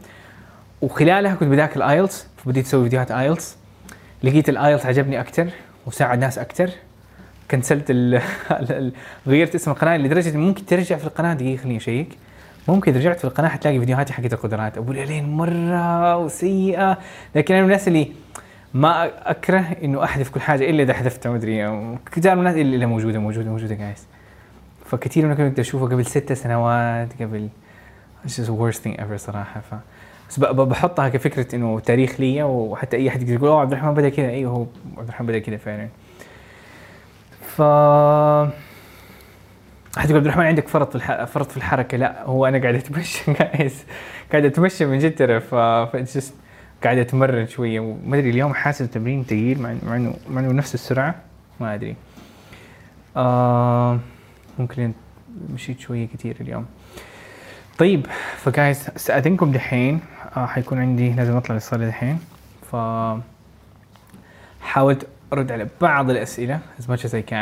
وخلالها 0.81 1.36
كنت 1.36 1.49
بذاكر 1.49 1.75
ال 1.75 1.84
IELTS 1.84 2.27
فبديت 2.38 2.65
أسوي 2.65 2.84
فيديوهات 2.84 3.12
IELTS 3.12 3.57
لقيت 4.23 4.49
ال 4.49 4.55
IELTS 4.55 4.86
عجبني 4.86 5.19
أكثر 5.19 5.47
وساعد 5.88 6.19
ناس 6.19 6.39
أكثر 6.39 6.69
كنسلت 7.51 7.91
غيرت 9.27 9.55
اسم 9.55 9.71
القناة 9.71 9.97
لدرجة 9.97 10.37
ممكن 10.37 10.65
ترجع 10.65 10.95
في 10.95 11.05
القناة. 11.05 11.33
دقيقة 11.33 11.61
خليني 11.61 11.77
أشيك. 11.77 12.17
ممكن 12.67 12.95
رجعت 12.95 13.19
في 13.19 13.25
القناة 13.25 13.49
حتلاقي 13.49 13.79
فيديوهاتي 13.79 14.13
حقت 14.13 14.33
القدرات. 14.33 14.77
أبو 14.77 14.91
ليلين 14.93 15.29
مرة 15.29 16.17
وسيئة. 16.17 16.97
لكن 17.35 17.53
أنا 17.53 17.63
من 17.63 17.69
الناس 17.69 17.87
اللي 17.87 18.11
ما 18.73 19.11
أكره 19.31 19.59
إنه 19.83 20.03
أحذف 20.03 20.29
كل 20.29 20.41
حاجة 20.41 20.69
إلا 20.69 20.83
إذا 20.83 20.93
حذفتها 20.93 21.29
ما 21.29 21.35
أدري. 21.35 21.97
كثير 22.11 22.35
من 22.35 22.39
الناس 22.39 22.55
اللي 22.55 22.75
اللي 22.75 22.85
موجودة 22.85 23.19
موجودة 23.19 23.49
موجودة 23.49 23.75
جايز 23.75 24.07
فكثير 24.85 25.25
منكم 25.25 25.49
كنت 25.49 25.59
أشوفه 25.59 25.85
قبل 25.85 26.05
ست 26.05 26.33
سنوات 26.33 27.21
قبل 27.21 27.49
It's 28.25 28.37
just 28.37 28.47
the 28.47 28.53
worst 28.53 28.83
thing 28.83 28.95
ever 28.99 29.15
صراحة. 29.15 29.61
ف 29.61 29.75
بس 30.29 30.39
بحطها 30.39 31.09
كفكرة 31.09 31.55
إنه 31.55 31.79
تاريخ 31.79 32.19
لي 32.19 32.43
وحتى 32.43 32.97
أي 32.97 33.09
أحد 33.09 33.29
يقول 33.29 33.49
أوه 33.49 33.61
عبد 33.61 33.71
الرحمن 33.71 33.93
بدأ 33.93 34.09
كذا. 34.09 34.29
أيوه 34.29 34.51
هو 34.51 34.65
عبد 34.97 35.07
الرحمن 35.07 35.27
بدأ 35.27 35.39
كذا 35.39 35.57
فعلا. 35.57 35.87
ف 37.57 37.61
أحد 39.97 40.09
يقول 40.09 40.17
عبد 40.17 40.25
الرحمن 40.25 40.45
عندك 40.45 40.67
فرط 40.67 40.95
الح... 40.95 41.23
فرط 41.23 41.51
في 41.51 41.57
الحركة؟ 41.57 41.97
لا 41.97 42.23
هو 42.23 42.45
أنا 42.45 42.57
قاعد 42.61 42.75
أتمشى 42.75 43.33
جايز 43.39 43.83
قاعد 44.31 44.45
أتمشى 44.45 44.85
من 44.85 44.99
جد 44.99 45.15
ترى 45.15 45.39
ف 45.39 45.55
قاعد 46.83 46.97
أتمرن 46.97 47.47
شوية. 47.47 47.79
وما 47.79 48.17
أدري 48.17 48.29
اليوم 48.29 48.53
حاسس 48.53 48.81
التمرين 48.81 49.23
ثقيل 49.23 49.61
مع 49.61 49.75
مع 49.83 49.95
انه 49.95 50.13
مع 50.29 50.41
إنه 50.41 50.51
نفس 50.51 50.73
السرعة. 50.73 51.15
ما 51.59 51.73
أدري. 51.75 51.95
آه 53.17 53.99
ممكن 54.59 54.91
مشيت 55.53 55.79
شوية 55.79 56.07
كثير 56.07 56.35
اليوم. 56.41 56.65
طيب 57.77 58.07
فجايز 58.37 58.89
استاذنكم 58.95 59.51
دحين. 59.51 59.99
آه 60.37 60.45
حيكون 60.45 60.79
عندي 60.79 61.13
لازم 61.13 61.35
أطلع 61.35 61.55
للصالة 61.55 61.87
دحين. 61.87 62.19
ف 62.71 62.75
حاولت 64.61 65.07
ارد 65.33 65.51
على 65.51 65.67
بعض 65.81 66.09
الأسئلة 66.09 66.59
as 66.79 66.83
much 66.83 67.05
as 67.05 67.13
I 67.13 67.33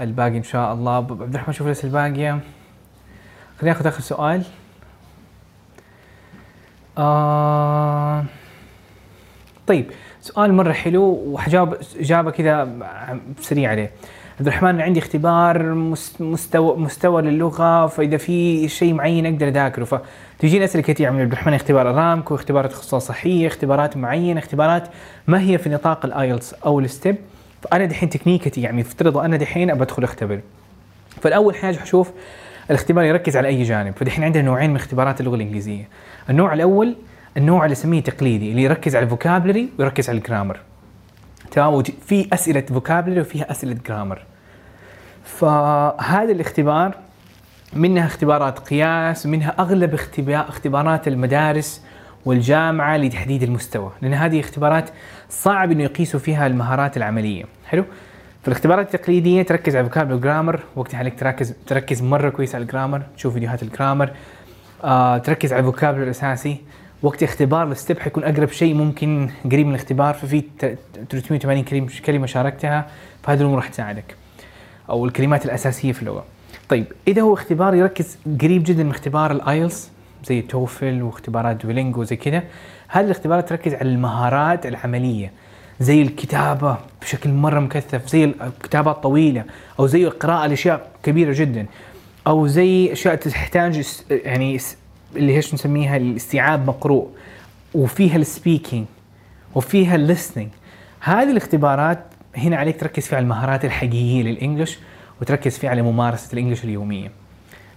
الباقي 0.00 0.36
إن 0.36 0.42
شاء 0.42 0.74
الله. 0.74 0.96
عبد 0.96 1.34
الرحمن 1.34 1.54
شوف 1.54 1.66
الأسئلة 1.66 2.08
الباقية. 2.08 2.40
خليني 3.60 3.76
آخذ 3.76 3.86
آخر 3.86 4.00
سؤال. 4.00 4.42
آه 6.98 8.24
طيب 9.66 9.90
سؤال 10.20 10.54
مرة 10.54 10.72
حلو 10.72 11.02
وحجاوب 11.02 11.76
إجابة 11.96 12.30
كذا 12.30 12.68
سريعة 13.40 13.70
عليه. 13.70 13.90
عبد 14.38 14.46
الرحمن 14.48 14.80
عندي 14.80 14.98
اختبار 15.00 15.62
مس- 15.74 16.20
مستوى 16.20 16.76
مستوى 16.76 17.22
للغة 17.22 17.86
فإذا 17.86 18.16
في 18.16 18.68
شيء 18.68 18.94
معين 18.94 19.26
أقدر 19.26 19.48
أذاكره. 19.48 19.84
فتجيني 20.38 20.64
اسئله 20.64 20.82
كثير 20.82 21.10
من 21.10 21.20
عبد 21.20 21.32
الرحمن 21.32 21.54
اختبار 21.54 21.90
ارامكو 21.90 22.34
اختبارات 22.34 22.72
اختصاص 22.72 23.06
صحيه 23.06 23.46
اختبارات 23.46 23.96
معينة 23.96 24.38
اختبارات 24.40 24.88
ما 25.26 25.40
هي 25.40 25.58
في 25.58 25.68
نطاق 25.68 26.04
ال 26.06 26.14
IELTS 26.14 26.54
أو 26.54 26.80
ال 26.80 26.87
STEP 26.87 27.16
فأنا 27.62 27.84
دحين 27.84 28.08
تكنيكتي 28.08 28.60
يعني 28.62 28.80
افترضوا 28.80 29.24
أنا 29.24 29.36
دحين 29.36 29.70
أبى 29.70 29.82
أدخل 29.82 30.04
أختبر. 30.04 30.40
فالأول 31.22 31.54
حاجة 31.54 31.76
حشوف 31.76 32.10
الاختبار 32.70 33.04
يركز 33.04 33.36
على 33.36 33.48
أي 33.48 33.62
جانب. 33.62 33.94
فدحين 33.96 34.24
عندنا 34.24 34.42
نوعين 34.42 34.70
من 34.70 34.76
اختبارات 34.76 35.20
اللغة 35.20 35.34
الإنجليزية. 35.34 35.88
النوع 36.30 36.52
الأول 36.52 36.96
النوع 37.36 37.64
اللي 37.64 37.72
نسميه 37.72 38.00
تقليدي 38.02 38.50
اللي 38.50 38.62
يركز 38.62 38.96
على 38.96 39.04
ال 39.04 39.10
vocabulary 39.10 39.68
ويركز 39.78 40.08
على 40.08 40.18
ال 40.18 40.23
grammar 40.23 40.60
تمام؟ 41.50 41.82
في 41.82 42.28
أسئلة 42.32 42.60
vocabulary 42.60 43.20
وفيها 43.20 43.50
أسئلة 43.50 43.76
grammar 43.88 44.22
فهذا 45.24 46.32
الاختبار 46.32 46.94
منها 47.72 48.06
اختبارات 48.06 48.58
قياس 48.58 49.26
ومنها 49.26 49.54
أغلب 49.58 49.94
اختبا- 49.94 50.48
اختبارات 50.48 51.08
المدارس 51.08 51.82
والجامعة 52.24 52.96
لتحديد 52.96 53.42
المستوى. 53.42 53.90
لأن 54.02 54.14
هذه 54.14 54.40
اختبارات 54.40 54.90
صعب 55.30 55.72
إنه 55.72 55.82
يقيسوا 55.82 56.20
فيها 56.20 56.46
المهارات 56.46 56.96
العملية. 56.96 57.44
حلو؟ 57.66 57.84
فالاختبارات 58.42 58.94
التقليدية 58.94 59.42
تركز 59.42 59.76
على 59.76 59.84
ال 59.84 59.87
vocabulary 59.87 60.14
وال 60.14 60.24
grammar 60.24 60.60
وقتها 60.76 60.98
عليك 60.98 61.18
تركز 61.20 61.54
تركز 61.66 62.02
مرة 62.02 62.28
كويس 62.30 62.54
على 62.54 62.62
ال 62.62 62.67
grammar 62.67 63.02
تشوف 63.16 63.32
فيديوهات 63.34 63.62
ال 63.62 63.68
grammar 63.68 64.10
آه 64.84 65.18
تركز 65.18 65.52
على 65.52 65.60
ال 65.60 65.64
vocabulary 65.64 66.04
الأساسي. 66.04 66.56
وقت 67.02 67.22
اختبار 67.22 67.70
STEP 67.72 67.98
حيكون 67.98 68.24
أقرب 68.24 68.48
شيء 68.50 68.74
ممكن 68.74 69.30
قريب 69.44 69.66
من 69.66 69.74
الاختبار 69.74 70.14
ففي 70.14 70.40
ت- 70.40 70.78
380 71.10 71.64
كلمة 72.06 72.26
شاركتها 72.26 72.86
فهذه 73.22 73.40
الأمور 73.40 73.56
راح 73.56 73.68
تساعدك 73.68 74.14
أو 74.90 75.06
الكلمات 75.06 75.44
الأساسية 75.44 75.92
في 75.92 76.02
اللغة. 76.02 76.24
طيب 76.68 76.84
إذا 77.08 77.22
هو 77.22 77.34
اختبار 77.34 77.74
يركز 77.74 78.18
قريب 78.40 78.64
جدا 78.66 78.82
من 78.84 78.90
اختبار 78.90 79.30
الآيلتس 79.32 79.88
زي 80.24 80.38
التوفل 80.38 81.02
واختبارات 81.02 81.56
دولينجو 81.56 82.00
وزي 82.00 82.16
كذا 82.16 82.42
هذه 82.88 83.04
الاختبارات 83.04 83.48
تركز 83.48 83.74
على 83.74 83.88
المهارات 83.88 84.66
العملية 84.66 85.32
زي 85.80 86.02
الكتابة 86.02 86.76
بشكل 87.02 87.30
مرة 87.30 87.60
مكثف 87.60 88.08
زي 88.08 88.24
الكتابات 88.24 88.96
طويلة 89.02 89.44
أو 89.80 89.86
زي 89.86 90.04
القراءه 90.06 90.46
لأشياء 90.46 90.90
كبيرة 91.02 91.32
جدا 91.32 91.66
أو 92.26 92.46
زي 92.46 92.92
أشياء 92.92 93.14
تحتاج 93.14 93.86
يعني 94.10 94.58
اللي 95.16 95.36
إيش 95.36 95.54
نسميها 95.54 95.96
الاستيعاب 95.96 96.66
مقروء 96.68 97.08
وفيها 97.74 98.16
ال 98.16 98.24
speaking 98.24 98.86
وفيها 99.54 99.94
ال 99.94 99.99
listening 99.99 100.48
هذه 101.00 101.30
الاختبارات 101.30 101.98
هنا 102.36 102.56
عليك 102.56 102.80
تركز 102.80 103.06
فيها 103.06 103.16
على 103.16 103.22
المهارات 103.24 103.64
الحقيقية 103.64 104.22
لل 104.22 104.34
English 104.34 104.78
وتركز 105.20 105.58
فيها 105.58 105.70
على 105.70 105.82
ممارسة 105.82 106.32
ال 106.32 106.36
English 106.36 106.64
اليومية. 106.64 107.08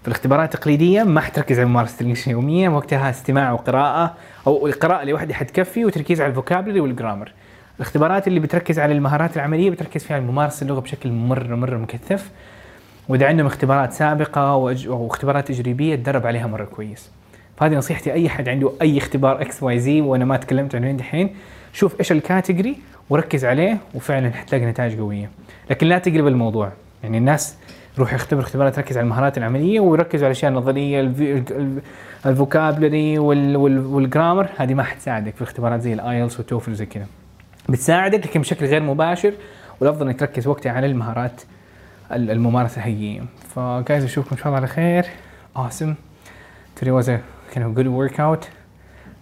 في 0.01 0.07
الاختبارات 0.07 0.55
التقليدية 0.55 1.03
ما 1.03 1.21
حتركز 1.21 1.59
على 1.59 1.67
ممارسة 1.69 1.95
ال 2.01 2.05
English 2.05 2.27
اليومية 2.27 2.69
وقتها 2.69 3.09
استماع 3.09 3.51
وقراءة 3.51 4.13
أو 4.47 4.67
القراءة 4.67 5.03
لوحدها 5.05 5.35
حتكفي 5.35 5.85
وتركيز 5.85 6.21
على 6.21 6.29
ال 6.29 6.34
vocabulary 6.34 6.79
وال 6.79 6.90
grammar. 6.90 7.31
الاختبارات 7.75 8.27
اللي 8.27 8.39
بتركز 8.39 8.79
على 8.79 8.93
المهارات 8.93 9.35
العملية 9.35 9.69
بتركز 9.69 10.03
فيها 10.03 10.15
على 10.15 10.25
ممارسة 10.25 10.63
اللغة 10.63 10.79
بشكل 10.79 11.11
مره 11.11 11.55
مره 11.55 11.77
مكثف. 11.77 12.29
وإذا 13.09 13.27
عندهم 13.27 13.45
اختبارات 13.45 13.93
سابقة 13.93 14.53
وأج- 14.55 14.87
وإختبارات 14.87 15.47
تجريبية 15.47 15.95
تدرب 15.95 16.27
عليها 16.27 16.47
مرة 16.47 16.63
كويس. 16.65 17.09
فهذه 17.57 17.75
نصيحتي 17.75 18.13
أي 18.13 18.29
حد 18.29 18.49
عنده 18.49 18.71
أي 18.81 18.97
اختبار 18.97 19.41
X 19.41 19.63
Y 19.63 19.79
Z 19.79 20.01
وأنا 20.01 20.25
ما 20.25 20.37
تكلمت 20.37 20.75
عنه 20.75 20.91
دحين 20.91 21.35
شوف 21.73 21.99
إيش 21.99 22.11
ال 22.11 22.18
category 22.18 22.75
وركز 23.09 23.45
عليه 23.45 23.77
وفعلا 23.95 24.31
حتلاقي 24.31 24.65
نتائج 24.65 24.99
قوية. 24.99 25.29
لكن 25.69 25.87
لا 25.87 25.97
تقلب 25.97 26.27
الموضوع. 26.27 26.71
يعني 27.03 27.17
الناس 27.17 27.55
يروح 27.97 28.13
يختبر 28.13 28.41
اختبارات 28.41 28.75
تركز 28.75 28.97
على 28.97 29.03
المهارات 29.03 29.37
العملية 29.37 29.79
ويركزوا 29.79 30.25
على 30.27 30.31
الأشياء 30.31 30.51
النظرية 30.51 31.01
ال 32.25 32.34
vocabulary 32.34 33.19
وال- 33.19 33.55
وال- 33.57 33.85
وال 33.85 33.99
grammar 33.99 34.49
هذه 34.57 34.73
ما 34.73 34.83
حتساعدك 34.83 35.35
في 35.35 35.43
اختبارات 35.43 35.81
زي 35.81 35.93
الايلتس 35.93 36.37
والتوفل 36.37 36.71
وزي 36.71 36.85
كذا. 36.85 37.05
بتساعدك 37.69 38.25
لكن 38.27 38.41
بشكل 38.41 38.65
غير 38.65 38.81
مباشر 38.83 39.33
والأفضل 39.79 40.05
إنك 40.07 40.19
تركز 40.19 40.47
وقتها 40.47 40.71
على 40.71 40.87
المهارات 40.87 41.41
ال- 42.11 42.31
الممارسة 42.31 42.77
الحقيقية. 42.77 43.21
ف 43.55 43.65
guys 43.65 44.03
أشوفكم 44.03 44.29
إن 44.31 44.37
شاء 44.37 44.47
الله 44.47 44.57
على 44.57 44.67
خير. 44.67 45.05
Awesome. 45.57 45.93
Today 46.81 46.91
was 46.91 47.07
a 47.07 47.17
kind 47.53 47.63
of 47.63 47.79
good 47.79 47.87
workout. 47.87 48.45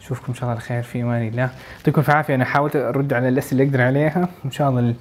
أشوفكم 0.02 0.26
إن 0.30 0.34
شاء 0.34 0.44
الله 0.44 0.52
على 0.52 0.60
خير 0.60 0.84
في 0.84 1.02
أمان 1.02 1.28
الله. 1.28 1.50
يعطيكم 1.78 2.02
في 2.02 2.12
عافية. 2.12 2.36
أنا 2.36 2.46
حاولت 2.46 2.76
أرد 2.76 3.14
على 3.14 3.30
الأسئلة 3.30 3.64
اللي 3.64 3.72
أقدر 3.72 3.82
عليها. 3.82 4.30
إن 4.46 4.52
شاء 4.52 4.70
الله 4.70 4.96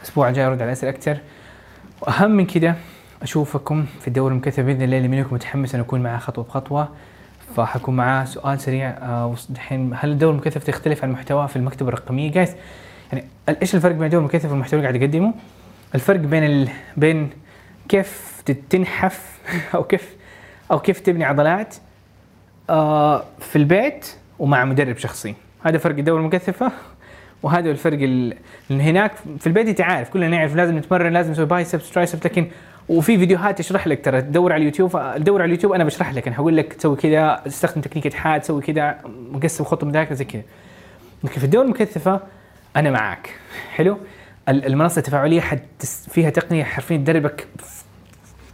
الأسبوع 0.00 0.28
الجاي 0.28 0.44
أرد 0.44 0.62
على 0.62 0.72
اسئله 0.72 0.90
أكثر. 0.90 1.16
وأهم 2.00 2.30
من 2.30 2.46
كده 2.46 2.74
أشوفكم 3.22 3.86
في 4.00 4.08
الدوري 4.08 4.34
المكثف 4.34 4.60
بإذن 4.60 4.82
الله 4.82 4.96
اللي 4.96 5.08
منكم 5.08 5.34
متحمس 5.34 5.74
أن 5.74 5.80
أكون 5.80 6.02
معاه 6.02 6.18
خطوة 6.18 6.44
بخطوة. 6.44 6.88
فحكون 7.56 7.96
معاه 7.96 8.24
سؤال 8.24 8.60
سريع 8.60 8.88
آه، 8.90 9.34
دحين 9.48 9.92
هل 9.94 10.10
الدوري 10.10 10.32
المكثف 10.32 10.64
تختلف 10.64 11.04
عن 11.04 11.12
محتواه 11.12 11.46
في 11.46 11.56
المكتبه 11.56 11.88
الرقميه 11.88 12.32
جايز 12.32 12.54
يعني 13.12 13.24
إيش 13.62 13.74
الفرق 13.74 13.92
بين 13.92 14.04
الدوري 14.04 14.22
المكثف 14.24 14.50
والمحتوى 14.50 14.80
اللي 14.80 14.88
قاعد 14.88 15.02
يقدمه 15.02 15.34
الفرق 15.94 16.20
بين 16.20 16.44
ال... 16.44 16.68
بين 16.96 17.30
كيف 17.88 18.42
تنحف 18.70 19.38
أو 19.74 19.84
كيف 19.84 20.16
أو 20.70 20.78
كيف 20.78 21.00
تبني 21.00 21.24
عضلات. 21.24 21.74
في 23.40 23.56
البيت 23.56 24.14
ومع 24.38 24.64
مدرب 24.64 24.96
شخصي. 24.98 25.34
هذا 25.64 25.78
فرق 25.78 25.96
الدورة 25.98 26.20
المكثفة 26.20 26.72
وهذا 27.42 27.70
الفرق 27.70 27.98
ال- 28.02 28.36
لأن 28.70 28.80
هناك 28.80 29.12
في 29.38 29.46
البيت 29.46 29.68
أنت 29.68 29.80
عارف 29.80 30.08
كلنا 30.10 30.28
نعرف 30.28 30.56
لازم 30.56 30.78
نتمرن 30.78 31.12
لازم 31.12 31.30
نسوي 31.30 31.46
biceps 31.46 31.90
triceps 31.90 32.26
لكن 32.26 32.46
وفي 32.88 33.18
فيديوهات 33.18 33.58
تشرح 33.58 33.86
لك 33.86 34.04
ترى 34.04 34.22
تدور 34.22 34.52
على 34.52 34.60
اليوتيوب 34.60 34.90
تدور 35.16 35.42
على 35.42 35.48
اليوتيوب 35.48 35.72
أنا 35.72 35.84
بشرح 35.84 36.14
لك 36.14 36.26
أنا 36.26 36.36
هقول 36.36 36.56
لك 36.56 36.72
تسوي 36.72 36.96
كذا 36.96 37.42
تستخدم 37.44 37.80
تكنيك 37.80 38.06
إتحاد 38.06 38.40
تسوي 38.40 38.62
كذا 38.62 38.98
مقسم 39.32 39.64
خطه 39.64 39.86
مذاكرة 39.86 40.14
زي 40.14 40.24
كذا. 40.24 40.42
لكن 41.24 41.38
في 41.40 41.44
الدورة 41.44 41.64
المكثفة 41.64 42.20
أنا 42.76 42.90
معاك. 42.90 43.30
حلو؟ 43.74 43.98
ال- 44.48 44.66
المنصة 44.66 44.98
التفاعلية 44.98 45.40
حد 45.40 45.60
فيها 46.10 46.30
تقنية 46.30 46.64
حرفيا 46.64 46.96
تدربك 46.96 47.46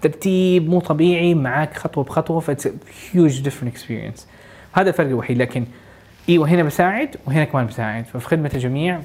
ترتيب 0.02 0.68
مو 0.68 0.80
طبيعي 0.80 1.34
معاك 1.34 1.76
خطوة 1.76 2.04
بخطوة 2.04 2.40
ف 2.40 2.46
it's 2.46 2.68
huge 3.12 3.40
different 3.40 3.72
experience 3.72 4.26
هذا 4.72 4.88
الفرق 4.88 5.06
الوحيد 5.06 5.38
لكن 5.38 5.64
إيوه 6.28 6.48
هنا 6.48 6.62
بساعد 6.62 7.16
وهنا 7.26 7.44
كمان 7.44 7.66
بساعد. 7.66 8.04
ففي 8.04 8.26
خدمة 8.26 8.50
الجميع 8.54 9.00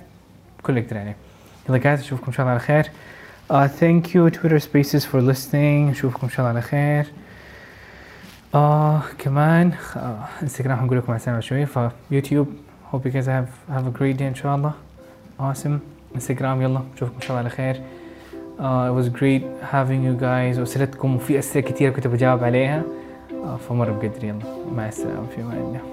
كل 0.64 0.74
اللي 0.74 0.86
أقدر 0.86 0.98
عليه. 0.98 1.16
يلا 1.70 1.78
جايز 1.78 2.00
أشوفكم 2.00 2.26
إن 2.28 2.34
شاء 2.34 2.42
الله 2.46 2.52
على 2.52 2.60
خير. 2.60 2.84
Uh, 3.52 3.68
thank 3.68 4.08
you 4.14 4.40
Twitter 4.40 4.60
Spaces 4.60 5.06
for 5.06 5.22
listening. 5.32 5.92
أشوفكم 5.92 6.20
إن 6.24 6.30
شاء 6.30 6.40
الله 6.40 6.50
على 6.50 6.62
خير. 6.62 7.06
آه 8.56 9.02
كمان 9.18 9.72
انستغرام 10.42 10.80
هنقول 10.80 10.98
لكم 10.98 11.12
على 11.12 11.20
السلامة 11.20 11.40
شوي 11.40 11.66
فيوتيوب 11.66 12.48
hope 12.92 13.00
you 13.06 13.12
guys 13.12 13.26
have 13.26 13.74
have 13.76 13.86
a 13.88 14.00
great 14.00 14.18
day 14.20 14.22
إن 14.22 14.36
شاء 14.36 14.56
الله. 14.56 14.74
Awesome. 15.40 15.80
انستغرام 16.16 16.62
يلا 16.62 16.82
نشوفكم 16.96 17.16
إن 17.16 17.22
شاء 17.22 17.30
الله 17.30 17.40
على 17.40 17.50
خير. 17.50 17.82
Uh, 18.60 18.88
it 18.90 18.94
was 18.94 19.10
great 19.10 19.44
having 19.72 20.04
you 20.04 20.16
guys. 20.16 20.60
وأسئلتكم 20.60 21.16
وفي 21.16 21.40
أسئلة 21.40 21.68
كثيره 21.68 21.92
كنت 21.92 22.08
بجاوب 22.08 22.44
عليها. 22.44 22.84
Uh, 23.32 23.70
فمرة 23.70 23.92
بقدر 23.92 24.24
يلا. 24.24 24.40
مع 24.76 24.88
السلامة 24.88 25.28
في 25.36 25.42
الله. 25.42 25.93